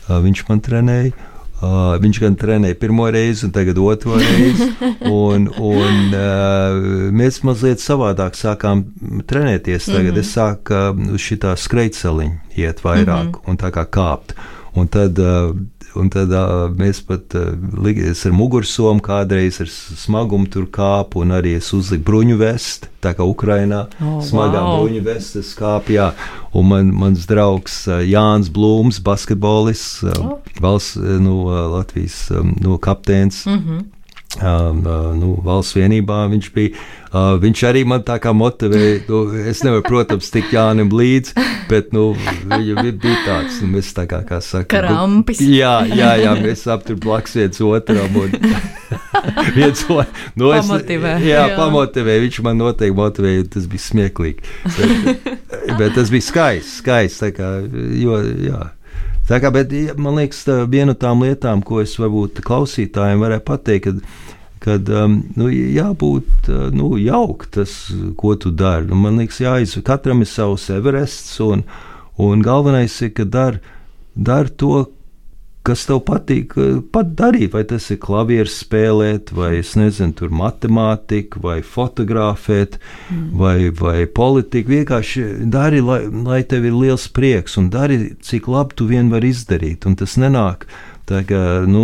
[0.07, 1.11] Viņš man trenēja.
[1.63, 4.65] Uh, viņš gan trenēja pirmo reizi, un tagad otro reizi.
[5.13, 8.83] Un, un, uh, mēs mazliet savādāk sākām
[9.29, 9.85] trenēties.
[9.85, 10.19] Tagad mm -hmm.
[10.19, 13.49] es sāku uh, uz šī skrejceliņa iet vairāk mm -hmm.
[13.49, 14.33] un tā kā kāpt.
[14.75, 15.55] Un tad uh,
[15.99, 17.53] Un tad uh, mēs pat uh,
[18.25, 22.89] ar mugursomu kādreiz ar smagumu tur kāpu, un arī es uzliku bruņu vesti.
[23.03, 24.83] Tā kā Ukrainā oh, smagā wow.
[24.83, 26.11] bruņu vestes kāpjā.
[26.57, 30.53] Un man, mans draugs uh, Jānis Blūms, basketbolists, uh, oh.
[30.63, 33.45] valsts no uh, Latvijas um, no kapteins.
[33.45, 34.02] Mm -hmm Uh,
[34.41, 36.73] nu, valsts vienībā viņš bija.
[37.13, 39.03] Uh, viņš arī man tā kā motivēja.
[39.05, 41.35] Nu, es nevaru, protams, tikt Jānim līdzi,
[41.69, 42.07] bet nu,
[42.49, 45.43] viņa bija tāds, nu, mēs tā kā, kā saka, krampis.
[45.45, 48.17] Jā, jā, jā, mēs aptur blakus viens otram.
[48.17, 48.33] Un,
[49.57, 51.19] viens otru, nu, pamotivē.
[51.21, 52.17] Jā, jā, pamotivē.
[52.25, 54.53] Viņš man noteikti motivēja, tas bija smieklīgi.
[54.73, 55.33] Bet,
[55.77, 57.29] bet tas bija skaists, skaists.
[57.37, 57.59] Kā,
[58.01, 58.17] jo,
[58.49, 58.71] jā.
[59.29, 63.85] Tā kā, bet, man liekas, viena no tām lietām, ko es varbūt klausītājiem varētu pateikt,
[63.85, 64.01] kad,
[64.63, 67.77] kad um, nu, jābūt uh, nu, jauk tas,
[68.19, 68.89] ko tu dari.
[68.89, 71.63] Nu, man liekas, jāiz, katram ir savs Everests, un,
[72.19, 73.63] un galvenais ir, ka dari
[74.13, 74.87] dar to,
[75.67, 80.33] kas tev patīk eh, pat darīt, vai tas ir klavieres spēlēt, vai es nezinu, tur
[80.35, 83.27] matemātika, vai fotografēt, mm.
[83.39, 84.73] vai, vai politika.
[84.73, 89.31] Vienkārši dari, lai, lai tev ir liels prieks, un dari, cik labi tu vien vari
[89.33, 90.67] izdarīt, un tas nenāk.
[91.03, 91.83] Tā kā nu,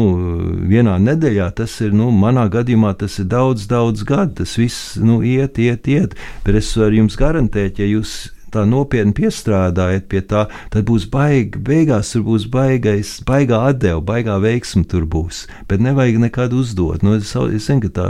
[0.72, 4.38] vienā nedēļā tas ir, nu, manā gadījumā tas ir daudz, daudz gadu.
[4.40, 6.16] Tas viss nu, iet, iet, iet.
[6.46, 11.62] Bet es varu jums garantēt, ja jūs tā nopietni piestrādājat pie tā, tad būs baigi,
[11.66, 15.46] beigās tur būs baigais, baigā atdeva, baigā veiksma tur būs.
[15.70, 17.06] Bet nevajag nekad uzdot.
[17.06, 18.08] Nu, es, es zinu, ka tā,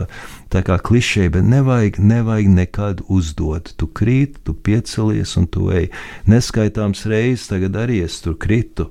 [0.53, 3.73] tā kā klišē, bet nevajag, nevajag nekad uzdot.
[3.79, 5.89] Tu krīt, tu piecelies un tu ej.
[6.29, 8.89] Neskaitāms reizes tagad arī es tur kritu.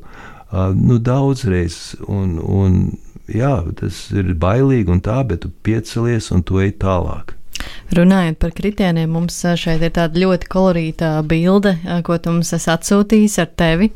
[0.48, 2.78] Uh, nu, daudz reizes, un, un
[3.28, 7.37] jā, tas ir bailīgi un tā, bet tu piecelies un tu ej tālāk.
[7.96, 13.38] Runājot par kritieniem, mums šeit ir tāda ļoti kolorīta bilde, ko tu mums esi atsūtījis
[13.44, 13.90] ar tevi,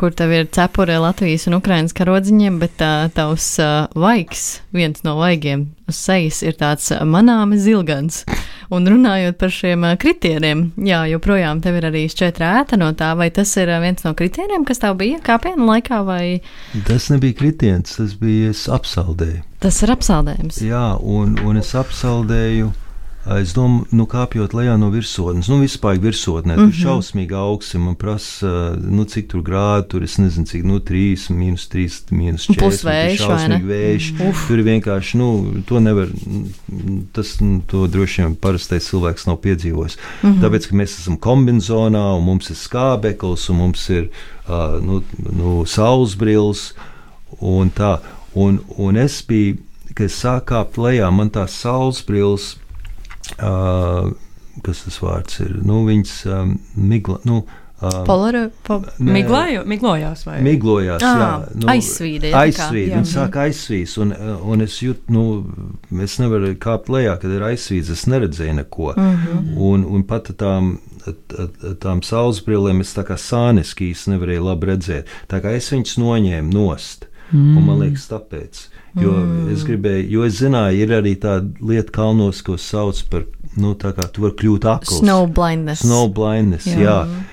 [0.00, 2.82] kur tev ir cepure Latvijas un Ukrainas karodziņiem, bet
[3.14, 3.52] tavs
[3.94, 8.24] vaigs, viens no vaigiem uz sejas ir tāds manāmi zilgans.
[8.72, 13.28] Un runājot par šiem kritieniem, jā, joprojām tev ir arī šķētra ēta no tā, vai
[13.34, 16.40] tas ir viens no kritieniem, kas tev bija kāpienu laikā, vai?
[16.88, 19.44] Tas nebija kritiens, tas bija es apsaldēju.
[19.62, 20.62] Tas ir apsaldējums.
[20.64, 22.72] Jā, un, un es apsaldēju
[23.24, 26.80] Es domāju, nu, kāpjot lejā no virsotnes, nu, vispār virsotnē, tur mm -hmm.
[26.84, 27.74] šausmīgi augsts.
[27.80, 32.46] Man prasa, nu, cik tur grādi, tur es nezinu, cik, nu, 3, minus 3, minus
[32.48, 32.58] 4.
[32.58, 33.60] Plus vējš, vai ne?
[33.64, 34.12] Vējš.
[34.28, 34.44] Uf.
[34.48, 35.28] Tur vienkārši, nu,
[35.66, 36.08] to nevar,
[37.12, 39.96] tas, nu, to droši vien parastais cilvēks nav piedzīvojis.
[40.22, 40.42] Mm -hmm.
[40.42, 44.10] Tāpēc, ka mēs esam kombinzonā, un mums ir skābeklis, un mums ir,
[44.48, 46.74] uh, nu, nu saules brilles,
[47.40, 47.98] un tā.
[48.34, 49.56] Un, un es biju,
[49.94, 52.63] kad sākāp lejā, man tās saules brilles Uh,
[53.38, 55.60] kas tas vārds ir.
[55.66, 57.18] Nu, viņas um, migla.
[57.26, 57.40] Nu,
[57.80, 61.30] um, Polaro, po, nē, Miglāju, miglojās vai Miglojās, Ā, jā.
[61.58, 62.98] Nu, aizsvīda, ja, tā kā, Aizsvīd, jā.
[63.00, 64.14] viņi sāk aizsvīst, un,
[64.54, 65.24] un es jūtu, nu,
[66.04, 68.92] es nevaru kāpt lejā, kad ir aizsvīts, es neredzēju neko.
[68.96, 69.56] Mm -hmm.
[69.70, 70.76] un, un pat tām,
[71.82, 75.10] tām saules brillēm es tā kā sāniski īsti nevarēju labi redzēt.
[75.28, 77.56] Tā kā es viņus noņēmu nost, mm.
[77.58, 78.68] un man liekas tāpēc.
[78.94, 79.46] Jo mm.
[79.50, 83.24] es gribēju, jo es zināju, ir arī tāda lieta kalnos, ko sauc par,
[83.58, 85.00] nu, tā kā tu vari kļūt akls.
[85.00, 85.82] Snow blindness.
[85.82, 87.00] Snow blindness, jā.
[87.02, 87.24] Jā.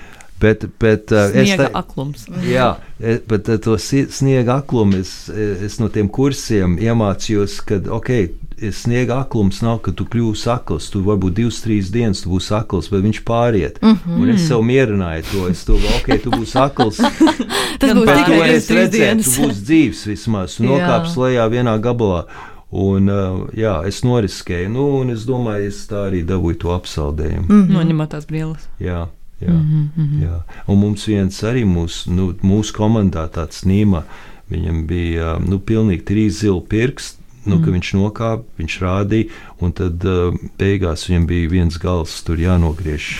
[0.42, 2.24] Bet, bet uh, es sniega tā- aklums.
[2.42, 7.78] Jā, e, bet e, to sniega aklumu es, e, es no tiem kursiem iemācījos, ka
[7.94, 8.32] okay,
[8.72, 10.90] sniega aklums nav, ka tu kļūsi akls.
[10.92, 13.78] Tu varbūt divas, trīs dienas tu būsi akls, bet viņš pāriet.
[13.82, 14.22] Mm -hmm.
[14.22, 15.48] Un es sev mierināju to.
[15.48, 16.96] Es to, ok, tu būsi akls.
[17.80, 19.34] Tas būs tu tikai 23 redzēt, dienas.
[19.34, 20.58] tu būsi dzīves vismaz.
[20.60, 22.24] Nokāps lejā vienā gabalā.
[22.72, 27.44] Un, uh, jā, es noriskēju, nu, un es domāju, es tā arī dabūju to apsaldējumu.
[27.48, 27.66] Mm.
[27.68, 28.64] Noņemot tās brilles.
[28.80, 29.08] Jā,
[29.40, 30.22] jā, mm -hmm.
[30.22, 30.42] jā.
[30.66, 34.02] Un mums viens arī mūsu, nu, mūsu komandā tāds nīma,
[34.48, 37.21] viņam bija nu, pilnīgi trīs zili pirksti.
[37.42, 37.74] Nu, mm.
[37.74, 39.30] Viņš nokāpa, viņš rādīja,
[39.62, 43.16] un tad uh, beigās viņam bija viens gals, tur jānogriež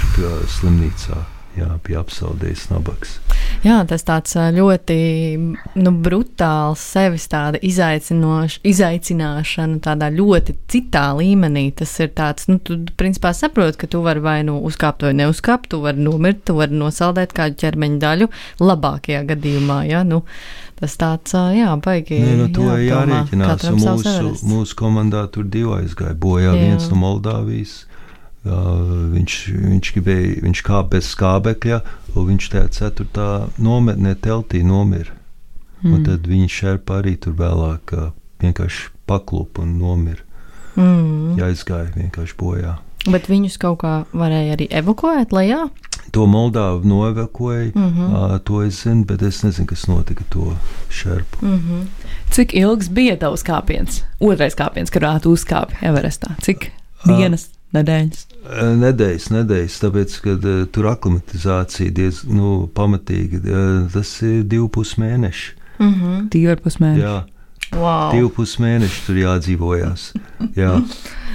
[0.58, 1.24] slimnīcā.
[1.52, 3.18] Jā, bija apsaldējis nabaks.
[3.60, 4.96] Jā, tas tāds ā, ļoti
[5.76, 7.28] nu, brutāls, sevis
[7.68, 11.66] izaicināšana, tādā ļoti citā līmenī.
[11.76, 15.68] Tas ir tāds, nu, tu principā saproti, ka tu vari vai nu uzkāpt vai neuzkāpt,
[15.74, 18.32] tu vari nomirt, tu vari nosaldēt kādu ķermeņa daļu,
[18.64, 19.82] labākajā gadījumā.
[19.92, 20.00] Ja?
[20.08, 20.24] Nu,
[20.82, 22.18] tas tāds, jā, baigi.
[22.22, 23.22] Nē, no to ir jādomā.
[23.22, 23.66] jārēķinās.
[23.78, 26.52] Mūsu, mūsu komandā tur divi aizgāja bojā.
[26.52, 26.68] Jā.
[26.68, 27.82] Viens no Moldāvijas.
[28.42, 31.76] Uh, viņš, viņš gribēja, viņš kāpa bez skābekļa,
[32.18, 33.26] un viņš tajā ceturtā
[33.62, 35.14] nometnē teltī nomira.
[35.82, 35.92] Mm.
[35.94, 38.10] Un tad viņš šerpa arī tur vēlāk uh,
[38.42, 40.26] vienkārši paklupa un nomira.
[40.74, 41.38] Mm.
[41.38, 42.74] Jā, aizgāja vienkārši bojā.
[43.06, 45.68] Bet viņus kaut kā varēja arī evakuēt lejā.
[46.10, 48.00] To Moldāvu noevakuēja, mm Mhm.
[48.00, 48.32] -hmm.
[48.34, 50.56] uh, to es zinu, bet es nezinu, kas notika to
[50.90, 51.38] šerpu.
[51.42, 51.86] Mm -hmm.
[52.30, 54.02] Cik ilgs bija tavs kāpiens?
[54.20, 56.34] Otrais kāpiens, kurā tu uzkāpi Everestā.
[56.42, 56.70] Cik
[57.06, 58.26] dienas, nedēļas?
[58.44, 63.36] Uh, Nedēļas, nedēļas, tāpēc, ka uh, tur aklimatizācija diezgan nu, pamatīga.
[63.38, 65.52] Uh, tas ir divi pus mēneši.
[65.78, 66.28] Mm -hmm.
[66.30, 67.00] Divi pus mēneši.
[67.02, 67.22] Jā,
[67.76, 68.12] wow.
[68.12, 70.12] divi pus mēneši tur jādzīvojās.
[70.58, 70.78] Jā.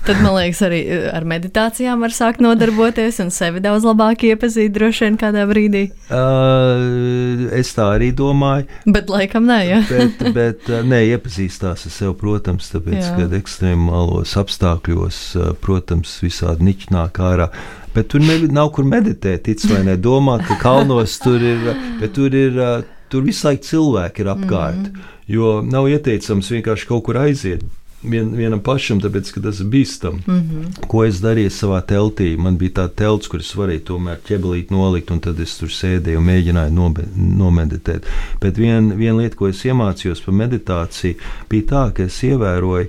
[0.07, 4.71] Tad, man liekas, arī uh, ar meditācijām var sākt nodarboties un sevi daudz labāk iepazīt
[4.75, 5.81] droši vien kādā brīdī.
[6.07, 8.69] Uh, es tā arī domāju.
[8.87, 9.81] Bet laikam nē, ja?
[9.91, 13.15] Bet, bet uh, nē, iepazīstās ar sevi, protams, tāpēc, Jā.
[13.17, 17.49] ka ekstrēmālos apstākļos, uh, protams, visādi niķi nāk ārā.
[17.95, 19.97] Bet tur nav kur meditēt, tic vai ne?
[19.99, 24.87] Domāt, ka kalnos tur ir, bet tur ir, uh, tur visu laiku cilvēki ir apkārt.
[24.91, 25.11] Mm.
[25.27, 27.65] Jo nav ieteicams vienkārši kaut kur aiziet.
[28.05, 30.21] Vien, vienam pašam, tāpēc, ka tas ir bīstami.
[30.27, 30.85] Mm -hmm.
[30.87, 32.37] Ko es darīju savā teltī?
[32.37, 36.17] Man bija tā telts, kur es varēju tomēr ķebelīt nolikt, un tad es tur sēdēju
[36.17, 38.05] un mēģināju nomeditēt.
[38.41, 41.15] Bet viena vien lieta, ko es iemācījos par meditāciju,
[41.49, 42.87] bija tā, ka es ievēroju,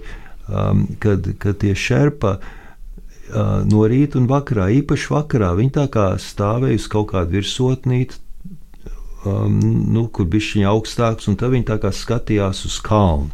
[0.48, 6.18] um, kad, kad tie šerpa uh, no rīta un vakarā, īpaši vakarā, viņi tā kā
[6.18, 8.14] stāvēja uz kaut kādu virsotnīti,
[9.28, 9.58] um,
[9.92, 13.30] nu, kur bija viņa augstāks, un tad viņi tā kā skatījās uz kalnu.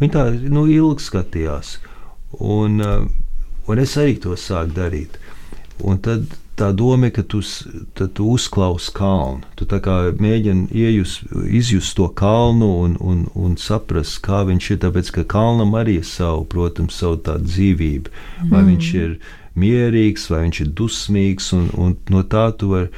[0.00, 1.74] Viņi tā nu, ilgi skatījās,
[2.40, 3.08] un, uh,
[3.68, 5.18] un es arī to sāku darīt.
[5.80, 6.28] Un tad
[6.60, 7.40] tā doma ir, ka tu,
[7.96, 9.44] tu uzklausi kalnu.
[9.56, 9.66] Tu
[10.20, 14.80] mēģini iejust, izjust to kalnu un, un, un saprast, kā viņš ir.
[14.84, 18.12] Tāpēc, ka kalnam arī ir savu, protams, savu tādu dzīvību.
[18.50, 18.68] Vai mm.
[18.72, 19.16] viņš ir
[19.60, 22.90] mierīgs, vai viņš ir dusmīgs, un, un no tā tu vari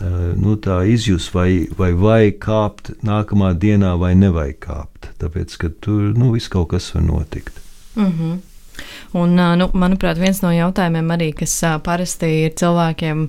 [0.00, 5.12] nu, tā izjust, vai, vai vajag kāpt nākamā dienā, vai nevajag kāpt.
[5.20, 7.60] Tāpēc, ka tur nu, viss kaut kas var notikt.
[7.96, 8.38] Mm -hmm.
[9.12, 13.28] Un, ā, nu, manuprāt, viens no jautājumiem arī, kas ā, parasti ir cilvēkiem,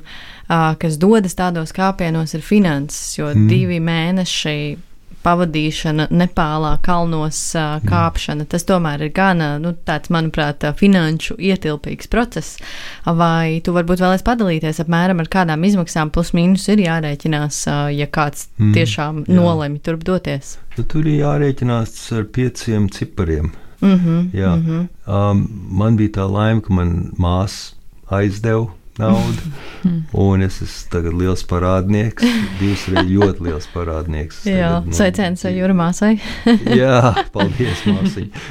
[0.82, 3.18] kas dodas tādos kāpienos, ir finanses.
[3.18, 3.48] Jo mm.
[3.48, 4.78] divi mēneši
[5.26, 7.42] pavadīšana Nepālā, kalnos
[7.90, 12.58] kāpšana, tas tomēr ir gan, nu, tāds, manuprāt, finanšu ietilpīgs process.
[13.06, 18.50] Vai tu varbūt vēlēs padalīties apmēram ar kādām izmaksām plus mīnus ir jārēķinās, ja kāds
[18.60, 19.36] Mm, tiešām jā.
[19.36, 20.56] nolemj turp doties?
[20.78, 23.52] Nu, tur ir jārēķinās ar pieciem cipariem.
[23.82, 24.30] Mm -hmm.
[24.34, 24.56] Jā.
[24.56, 24.88] Mm -hmm.
[25.32, 27.74] um, man bija tā laime, ka man māsa
[28.10, 29.50] aizdeva naudu,
[30.26, 32.24] un es esmu tagad liels parādnieks.
[32.60, 34.42] Divas reizes ļoti liels parādnieks.
[34.50, 36.16] Jā, nu, sveiciens jūra māsai.
[36.82, 37.00] Jā,
[37.36, 38.46] paldies, māsiņa.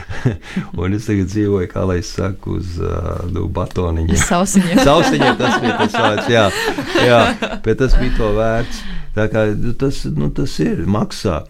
[0.76, 4.20] un es tagad dzīvoju, kā lai es saku, uz uh, nu, batoniņa.
[4.24, 4.78] Sausiņa.
[4.84, 6.46] Sausiņiem tas bija tas vārds, jā,
[7.04, 7.20] jā,
[7.64, 8.82] bet tas bija to vērts.
[9.14, 11.44] Tā kā nu, tas, nu, tas ir maksā,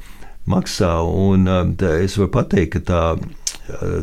[0.50, 1.48] maksā un
[1.80, 3.02] tā, es varu pateikt, ka tā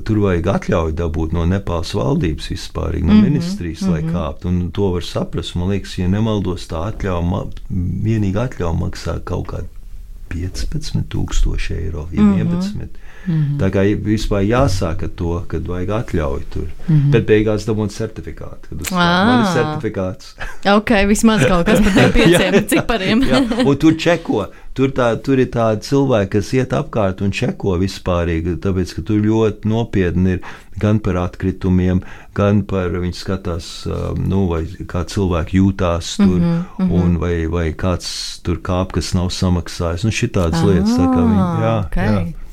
[0.06, 4.14] tur vajag atļauju dabūt no Nepāles valdības vispār, no mm -hmm, ministrijas, lai mm -hmm.
[4.14, 4.48] kāptu.
[4.48, 5.56] Un to var saprast.
[5.56, 7.46] Man liekas, ja nemaldos, tā atļauja,
[8.04, 9.68] vienīga atļauja maksā kaut kādā
[10.32, 12.42] 15,000 eiro, ja mm -hmm.
[12.42, 12.90] 11.
[13.28, 13.60] Mm -hmm.
[13.60, 16.68] Tā kā vispār jāsāk ar to, kad vajag atļauju tur.
[16.88, 17.12] Mm -hmm.
[17.12, 18.70] Bet beigās dabūt certifikātu.
[18.70, 20.36] Kad uz man ir certifikāts.
[20.78, 23.22] ok, vismaz kaut kas par tiem pieciem cipariem.
[23.22, 24.46] jā, un tur čeko.
[24.78, 29.20] Tur, tā, tur ir tādi cilvēki, kas iet apkārt un čeko vispārīgi, tāpēc, ka tur
[29.26, 30.46] ļoti nopietni ir
[30.80, 32.00] gan par atkritumiem,
[32.38, 33.68] gan par viņu skatās,
[34.16, 37.02] nu, vai kā cilvēki jūtās tur, mm -hmm, mm -hmm.
[37.02, 40.08] un vai, vai kāds tur kāp, kas nav samaksājis.
[40.08, 42.08] Nu, šitādas lietas, tā kā viņi, jā, okay.
[42.08, 42.51] jā.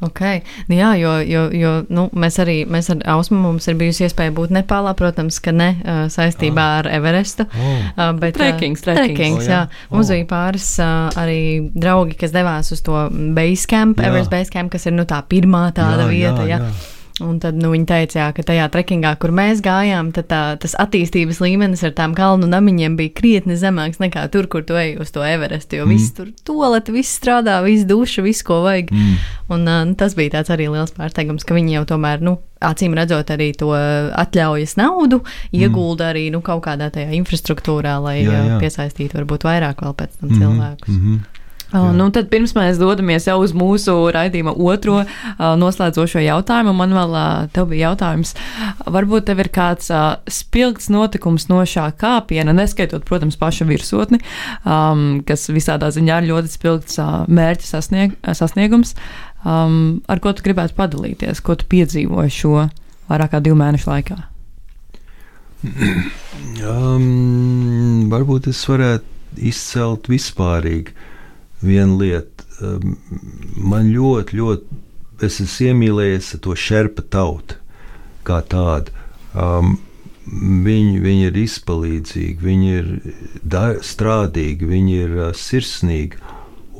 [0.00, 0.40] Okay.
[0.70, 4.32] Nu jā, jo, jo, jo nu, mēs arī mēs ar Ausmu mums ir bijusi iespēja
[4.36, 6.78] būt Nepālā, protams, ka ne uh, saistībā oh.
[6.80, 7.44] ar Everestu.
[7.50, 7.74] Oh.
[7.92, 9.58] Uh, bet trekings, uh, trekings, oh, jā.
[9.66, 9.90] jā.
[9.92, 10.14] Mums oh.
[10.16, 11.42] bija pāris uh, arī
[11.74, 13.04] draugi, kas devās uz to
[13.36, 16.48] Basecamp, Everest Basecamp, kas ir nu, tā pirmā tāda jā, vieta.
[16.48, 16.64] Jā, jā.
[16.70, 16.99] Jā.
[17.24, 21.84] Un tad nu, viņi teica, ka tajā trekingā, kur mēs gājām, tā, tas attīstības līmenis
[21.86, 25.80] ar tām kalnu namiņiem bija krietni zemāks nekā tur, kur tu ej uz to Everestu.
[25.80, 25.94] Jo mm.
[25.94, 28.92] viss tur toleti, viss strādā, viss duša, viss, ko vajag.
[28.94, 29.18] Mm.
[29.50, 33.32] Un uh, tas bija tāds arī liels pārsteigums, ka viņi jau tomēr, nu, acīm redzot,
[33.32, 35.22] arī to atļaujas naudu
[35.56, 36.10] iegulda mm.
[36.12, 38.62] arī nu, kaut kādā tajā infrastruktūrā, lai jā, jā.
[38.62, 40.40] piesaistītu varbūt vairāk vēl pēc tam mm.
[40.40, 40.96] cilvēkus.
[40.96, 41.39] Mm -hmm.
[41.70, 46.94] Uh, nu, tad pirms mēs dodamies jau uz mūsu raidījuma otro uh, noslēdzošo jautājumu, man
[46.96, 48.34] vēl uh, tev bija jautājums.
[48.90, 49.90] Varbūt tev ir kāds
[50.30, 54.18] spilgts notikums no šā kāpiena, neskaitot, protams, pašu virsotni,
[54.64, 56.98] um, kas visādā ziņā ir ļoti spilgts
[57.30, 58.96] mērķa sasnieg, sasniegums.
[59.46, 62.66] Um, ar ko tu gribētu padalīties, ko tu piedzīvoji šo
[63.08, 64.18] vairāk kā divu mēnešu laikā?
[66.60, 70.94] Um, varbūt es varētu izcelt vispārīgi
[71.64, 72.46] viena lieta.
[73.56, 74.80] Man ļoti, ļoti,
[75.24, 77.56] es esmu iemīlējies to šerpa tautu
[78.26, 78.92] kā tādu.
[79.32, 79.78] Um,
[80.66, 82.90] viņi, viņi ir izpalīdzīgi, viņi ir
[83.86, 86.20] strādīgi, viņi ir uh, sirsnīgi.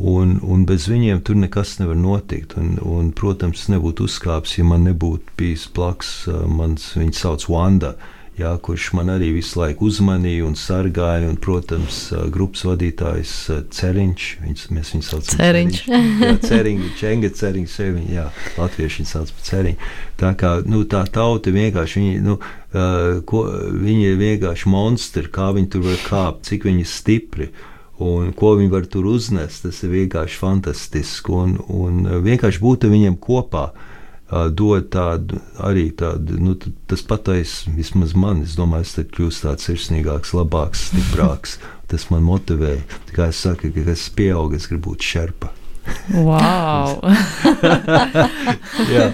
[0.00, 2.54] Un, un bez viņiem tur nekas nevar notikt.
[2.60, 6.14] Un, un, protams, nebūtu uzkāpis, ja man nebūtu bijis blakus.
[6.28, 7.94] Uh, mans, viņa sauc Wanda.
[7.96, 11.28] Uh, jā, kurš man arī visu laiku uzmanīja un sargāja.
[11.30, 11.98] Un, protams,
[12.32, 13.32] grupas vadītājs
[13.76, 14.28] Ceriņš.
[14.44, 15.80] Viņus, mēs viņu saucam par Ceriņš.
[16.50, 19.90] Ceriņš, Čenga Ceriņš, sevi, jā, latvieši viņu sauc par Ceriņu.
[20.20, 22.38] Tā kā nu, tā tauta vienkārši, viņi, nu,
[23.28, 23.44] ko,
[23.80, 27.52] viņi ir vienkārši monstri, kā viņi tur var kāpt, cik viņi ir stipri.
[28.00, 31.36] Un ko viņi var tur uznest, tas ir vienkārši fantastiski.
[31.36, 33.68] Un, un vienkārši būt viņiem kopā.
[33.70, 33.86] Uh,
[34.30, 36.54] dod tādu arī tādu, nu,
[36.90, 41.58] tas patais vismaz man, es domāju, es tad kļūstu tāds sirsnīgāks, labāks, stiprāks.
[41.90, 42.76] Tas man motivē.
[43.16, 45.50] Kā es saku, ka es pieaugu, es gribu būt šerpa.
[46.14, 47.00] Wow!
[48.94, 49.08] jā,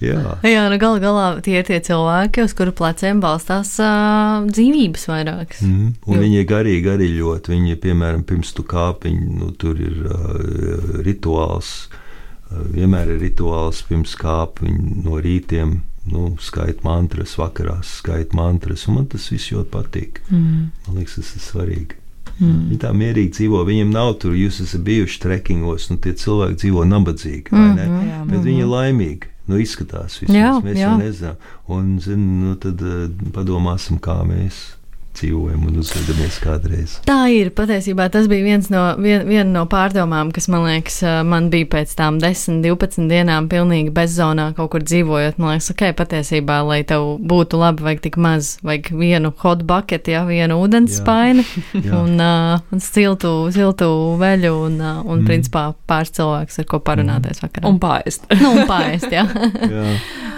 [0.00, 0.20] jā.
[0.46, 5.60] jā nu gal galā tie ir tie cilvēki, uz kuru pleciem balstās uh, dzīvības vairākas.
[5.66, 6.22] Mm, un jo.
[6.24, 7.52] viņi ir garīgi arī ļoti.
[7.52, 11.76] Viņi, piemēram, pirms tu kāpiņi, nu, tur ir uh, rituāls.
[11.90, 12.02] Uh,
[12.50, 14.70] vienmēr ir rituāls pirms kāpj
[15.04, 15.80] no rītiem.
[16.06, 20.20] Nu, skait mantras, vakarās skait mantras, man tas viss ļoti patīk.
[20.30, 20.68] Mm.
[20.86, 21.96] Man liekas, tas ir svarīgi.
[22.36, 22.60] Mm.
[22.68, 23.64] Viņi tā mierīgi dzīvo.
[23.66, 27.58] Viņiem nav tur, jūs esat bijuši trekingos, nu tie cilvēki dzīvo nabadzīgi, ne?
[27.58, 28.46] Mm -hmm, jā, Bet mm -hmm.
[28.46, 29.32] viņi ir laimīgi.
[29.46, 30.36] Nu, izskatās, vismaz.
[30.36, 30.88] jā, mēs jā.
[30.88, 31.34] jau nezinām.
[31.66, 34.75] Un, zin, nu, tad uh, padomāsim, kā mēs
[35.16, 36.96] dzīvojam un uzvedamies kādreiz.
[37.06, 38.08] Tā ir patiesībā.
[38.12, 42.20] Tas bija viens no, vien, viena no pārdomām, kas man liekas, man bija pēc tām
[42.22, 45.40] 10, 12 dienām pilnīgi bezzonā kaut kur dzīvojot.
[45.42, 50.10] Man liekas, ok, patiesībā, lai tev būtu labi, vajag tik maz, vajag vienu hot bucket,
[50.12, 51.44] ja vienu ūdens spaini
[52.00, 55.28] un, uh, un siltu, siltu veļu un, uh, un mm.
[55.28, 57.46] principā pāris cilvēks, ar ko parunāties mm.
[57.46, 57.70] vakarā.
[57.70, 58.26] Un pāriest.
[58.40, 59.26] nu, un pāriest, jā.
[59.76, 59.86] jā.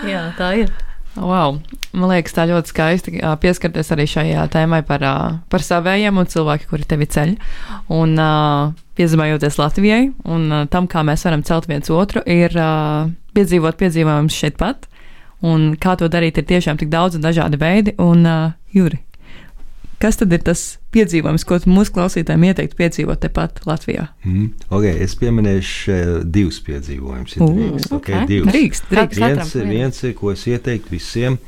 [0.08, 0.76] jā, tā ir.
[1.18, 1.58] Wow.
[1.96, 5.04] Man liekas, tā ļoti skaisti pieskarties arī šajā tēmai par,
[5.50, 7.34] par savējiem un cilvēkiem, kuri tevi ceļ.
[7.94, 8.14] Un
[8.98, 12.54] piezemējoties Latvijai un tam, kā mēs varam celt viens otru, ir
[13.34, 14.88] piedzīvot piedzīvojumus šeit pat.
[15.42, 17.94] Un kā to darīt, ir tiešām tik daudz un dažādi veidi.
[18.02, 18.26] Un,
[18.74, 18.98] Juri,
[19.98, 20.60] Kas tad ir tas
[20.94, 24.06] piedzīvojums, ko mūsu klausītājiem ieteiktu piedzīvot tepat Latvijā?
[24.22, 27.34] Mm, okay, es pieminēšu uh, divus piedzīvojumus.
[27.34, 27.98] Ja drīkst, okay.
[27.98, 28.52] Okay, divus.
[28.54, 29.24] drīkst, drīkst.
[29.24, 31.40] Viens, viens ir, ko es ieteiktu visiem,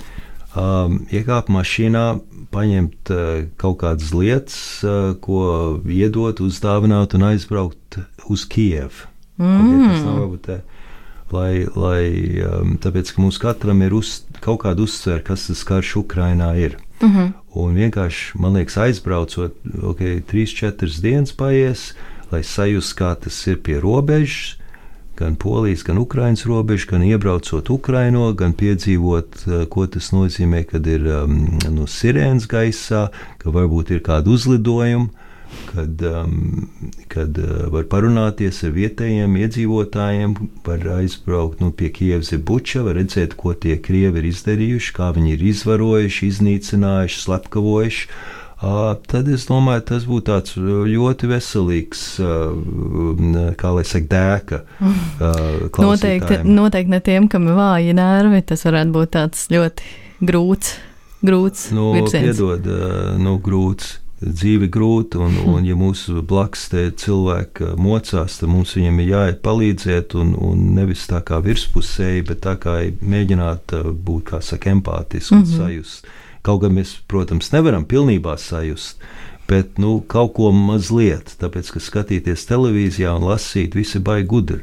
[0.59, 2.05] um, iekāpt mašīnā,
[2.51, 3.31] paņemt uh,
[3.61, 9.07] kaut kādas lietas, uh, ko iedot, uzdāvināt un aizbraukt uz Kievu.
[9.39, 9.63] Mm.
[9.63, 10.61] Okay, tas nav varbūt tā.
[11.31, 12.05] Lai, lai,
[12.51, 16.81] um, tāpēc, ka mums katram ir uz, kaut kāda uztvere, kas tas karš Ukrainā ir.
[17.01, 17.33] Mm -hmm.
[17.55, 20.01] Un vienkārši, man liekas, aizbraucot, ok,
[20.33, 21.95] 3-4 dienas paies,
[22.31, 24.57] lai sajustu, kā tas ir pie robežas,
[25.17, 31.01] gan Polijas, gan Ukraiņas robežu, gan iebraucot Ukraino, gan piedzīvot, ko tas nozīmē, kad ir
[31.71, 35.09] nu, sirēns gaisā, ka varbūt ir kāda uzlidojuma
[35.71, 36.69] kad, um,
[37.09, 40.35] kad uh, var parunāties ar vietējiem iedzīvotājiem,
[40.67, 45.35] var aizbraukt nu, pie Kievas buča, var redzēt, ko tie krievi ir izdarījuši, kā viņi
[45.37, 48.13] ir izvarojuši, iznīcinājuši, slepkavojuši.
[48.61, 54.63] Uh, tad es domāju, tas būtu tāds ļoti veselīgs, uh, kā lai saka, dēka.
[55.21, 59.91] Uh, noteikti, noteikti ne tiem, kam ir vāji nervi, tas varētu būt tāds ļoti
[60.25, 60.71] grūts,
[61.21, 62.31] grūts nu, virziens.
[62.31, 68.53] Piedod, uh, nu, grūts dzīve grūta, un, un ja mūsu blakus te cilvēki mocās, tad
[68.53, 73.77] mums viņiem ir jāiet palīdzēt, un, un nevis tā kā virspusēji, bet tā kā mēģināt
[73.79, 75.57] uh, būt, kā saka, empātiski un mm -hmm.
[75.57, 76.07] sajust.
[76.43, 79.01] Kaut gan mēs, protams, nevaram pilnībā sajust,
[79.49, 84.61] bet nu, kaut ko mazliet, tāpēc, ka skatīties televīzijā un lasīt, visi baigi gudri.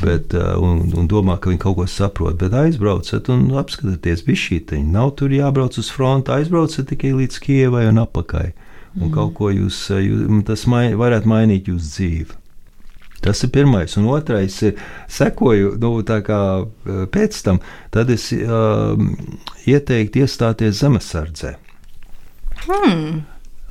[0.00, 2.36] Bet, uh, un, un domā, ka viņi kaut ko saprot.
[2.36, 4.76] Bet aizbraucat un apskatieties, bija šī tā.
[4.84, 8.52] Nav tur jābrauc uz fronti, aizbraucat tikai līdz Kievai un apakai
[8.96, 9.14] un mm.
[9.14, 12.38] kaut ko jūs, eh, jūs tas mai, varētu mainīt jūsu dzīvi.
[13.20, 14.78] Tas ir pirmais, un otrais ir,
[15.12, 17.60] sekoju nu, eh, pēc tam,
[17.92, 18.96] tad es uh,
[19.68, 21.56] ieteiktu iestāties zemesardzē.
[22.64, 23.20] Hmm.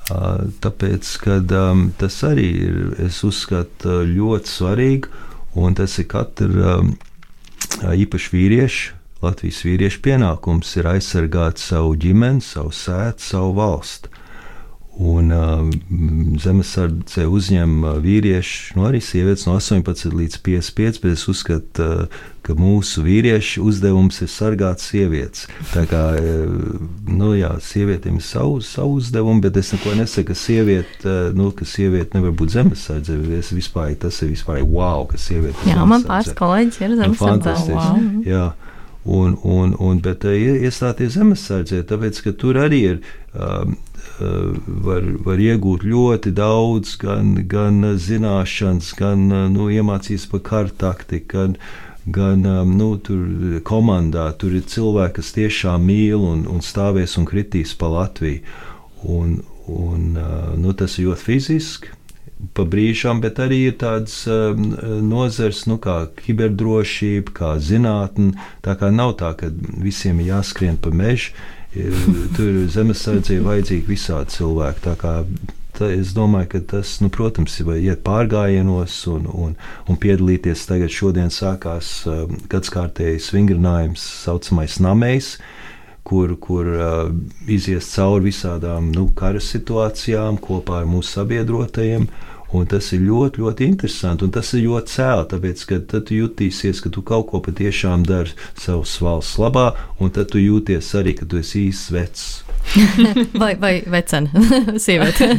[0.10, 5.12] Uh, tāpēc, ka um, tas arī ir, es uzskatu, ļoti svarīgi,
[5.58, 6.96] un tas ir katra um,
[7.82, 14.12] īpaši vīrieša, Latvijas vīrieša pienākums ir aizsargāt savu ģimeni, savu sētu, savu valstu.
[15.00, 15.62] Un uh,
[16.44, 22.56] zemesardze uzņem vīrieši, nu arī sievietes no 18 līdz 55, bet es uzskatu, uh, ka
[22.60, 25.46] mūsu vīriešu uzdevums ir sargāt sievietes.
[25.72, 30.40] Tā kā, uh, nu jā, sievietēm ir savu, savu uzdevumu, bet es neko nesaku, ka
[30.44, 33.16] sieviete, uh, nu, ka sieviete nevar būt zemesardze.
[33.40, 35.80] Es vispār, tas ir vispār wow, ka sieviete ir zemesardze.
[35.80, 37.60] Jā, man pāris kolēģis ir zemesardze.
[37.70, 38.08] Nu, wow.
[38.28, 38.48] Jā.
[39.10, 43.80] Un, un, un, bet uh, iestāties zemesardzē, tāpēc, ka tur arī ir um,
[44.20, 51.56] var, var iegūt ļoti daudz, gan, gan zināšanas, gan nu, iemācīties par kartaktiku, gan,
[52.06, 54.30] gan nu, tur komandā.
[54.40, 58.44] Tur ir cilvēki, kas tiešām mīl un, un stāvēs un kritīs pa Latviju.
[59.08, 59.40] Un,
[59.72, 60.12] un,
[60.60, 61.96] nu, tas ir ļoti fiziski.
[62.56, 64.70] Pa brīžām, bet arī ir tādas um,
[65.04, 68.32] nozares, nu, kā kiberdrošība, kā zinātnē.
[68.64, 69.52] Tā kā nav tā, ka
[69.84, 71.36] visiem ir jāskrien pa mežu
[71.70, 74.82] Tur zemesardze ir vajadzīgi visādi cilvēki.
[74.88, 75.14] Tā kā
[75.78, 79.56] tā, es domāju, ka tas, nu, protams, ir iet pārgājienos un, un,
[79.86, 80.66] un piedalīties.
[80.70, 85.36] Tagad šodien sākās uh, gadskārtējs vingrinājums, saucamais namējs.
[86.10, 87.12] Kur, kur uh,
[87.46, 92.08] izies cauri visādām nu, kara situācijām kopā ar mūsu sabiedrotajiem.
[92.56, 94.26] Un tas ir ļoti, ļoti interesanti.
[94.26, 98.06] Un tas ir ļoti cēlā, tāpēc, ka tad tu jutīsies, ka tu kaut ko patiešām
[98.10, 99.68] dari savas valsts labā,
[100.02, 102.30] un tad tu jūties arī, ka tu esi īsts vecs.
[103.42, 104.30] vai vai vecena
[104.84, 105.30] sieviete?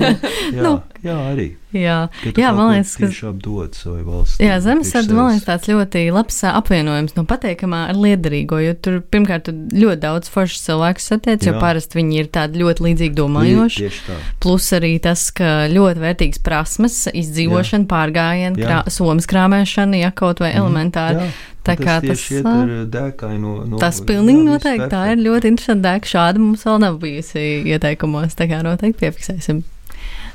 [0.55, 0.73] jā, nu,
[1.05, 1.51] jā, arī.
[1.77, 1.97] Jā,
[2.35, 4.41] jā man liekas, ka tiešām dod savai valsts.
[4.43, 9.47] Jā, zemesardze man liekas tāds ļoti labs apvienojums no pateikamā ar liederīgo, jo tur pirmkārt
[9.47, 13.85] tu ļoti daudz foršas cilvēku satiec, jo parasti viņi ir tādi ļoti līdzīgi domājoši.
[13.87, 14.19] Tieši tā.
[14.43, 20.53] Plus arī tas, ka ļoti vērtīgs prasmes, izdzīvošana, pārgājiena, krā, somas krāmēšana, ja kaut vai
[20.55, 21.31] mm, elementāri.
[21.31, 21.39] Jā.
[21.61, 22.47] Tā kā tas ir
[22.89, 23.59] dēkai no.
[23.69, 26.09] no tas pilnīgi jā, noteikti tā ir ļoti interesanti dēka.
[26.09, 29.61] Šāda mums vēl nav bijusi ieteikumos, tā kā noteikti piefiksēsim.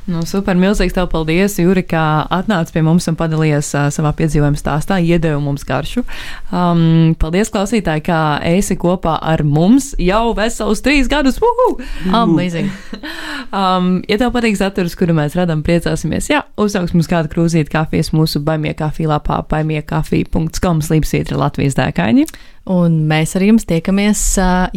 [0.05, 2.03] Nu, super, milzīgs tev paldies, Juri, kā
[2.33, 6.03] atnāc pie mums un padalījies uh, savā piedzīvojuma stāstā, iedeva mums garšu.
[6.53, 11.39] Um, paldies, klausītāji, kā esi kopā ar mums jau veselus trīs gadus.
[12.13, 12.69] Amazing!
[13.49, 16.29] um, ja tev patīk saturs, kuru mēs radām, priecāsimies.
[16.29, 22.27] Jā, uzsauks mums kādu krūzīti kafijas mūsu baimiekafī lapā, baimiekafī.com slīpsītra Latvijas dēkaini.
[22.75, 24.21] Un mēs ar jums tiekamies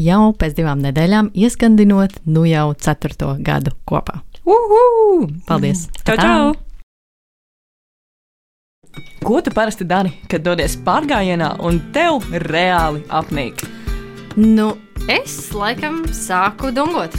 [0.01, 4.23] jau pēc divām nedēļām, ieskandinot nu jau ceturto gadu kopā.
[4.49, 5.29] Uhu!
[5.45, 5.93] Paldies!
[6.09, 6.57] Čau, čau!
[9.21, 13.61] Ko tu parasti dari, kad dodies pārgājienā un tev reāli apnīk?
[14.41, 14.71] Nu,
[15.05, 17.13] es laikam sāku dungot.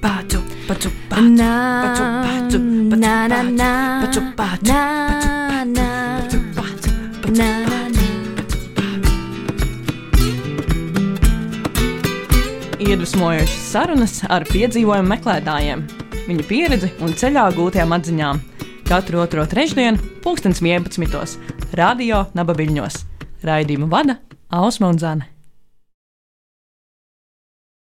[0.00, 1.52] Paču, paču, nā, nā,
[1.84, 2.08] paču,
[2.40, 2.60] paču, paču,
[2.96, 3.70] nā, nā, nā.
[12.86, 15.84] Iedvesmojošas sarunas ar piedzīvojumu meklētājiem
[16.26, 18.42] viņa pieredzi un ceļā gūtajām atziņām.
[18.86, 21.38] Katru otro trešdienu, 2011.
[21.78, 23.00] Radio Nabaviļņos.
[23.46, 24.20] Raidījumu vada
[24.50, 25.35] Ausma un Zana.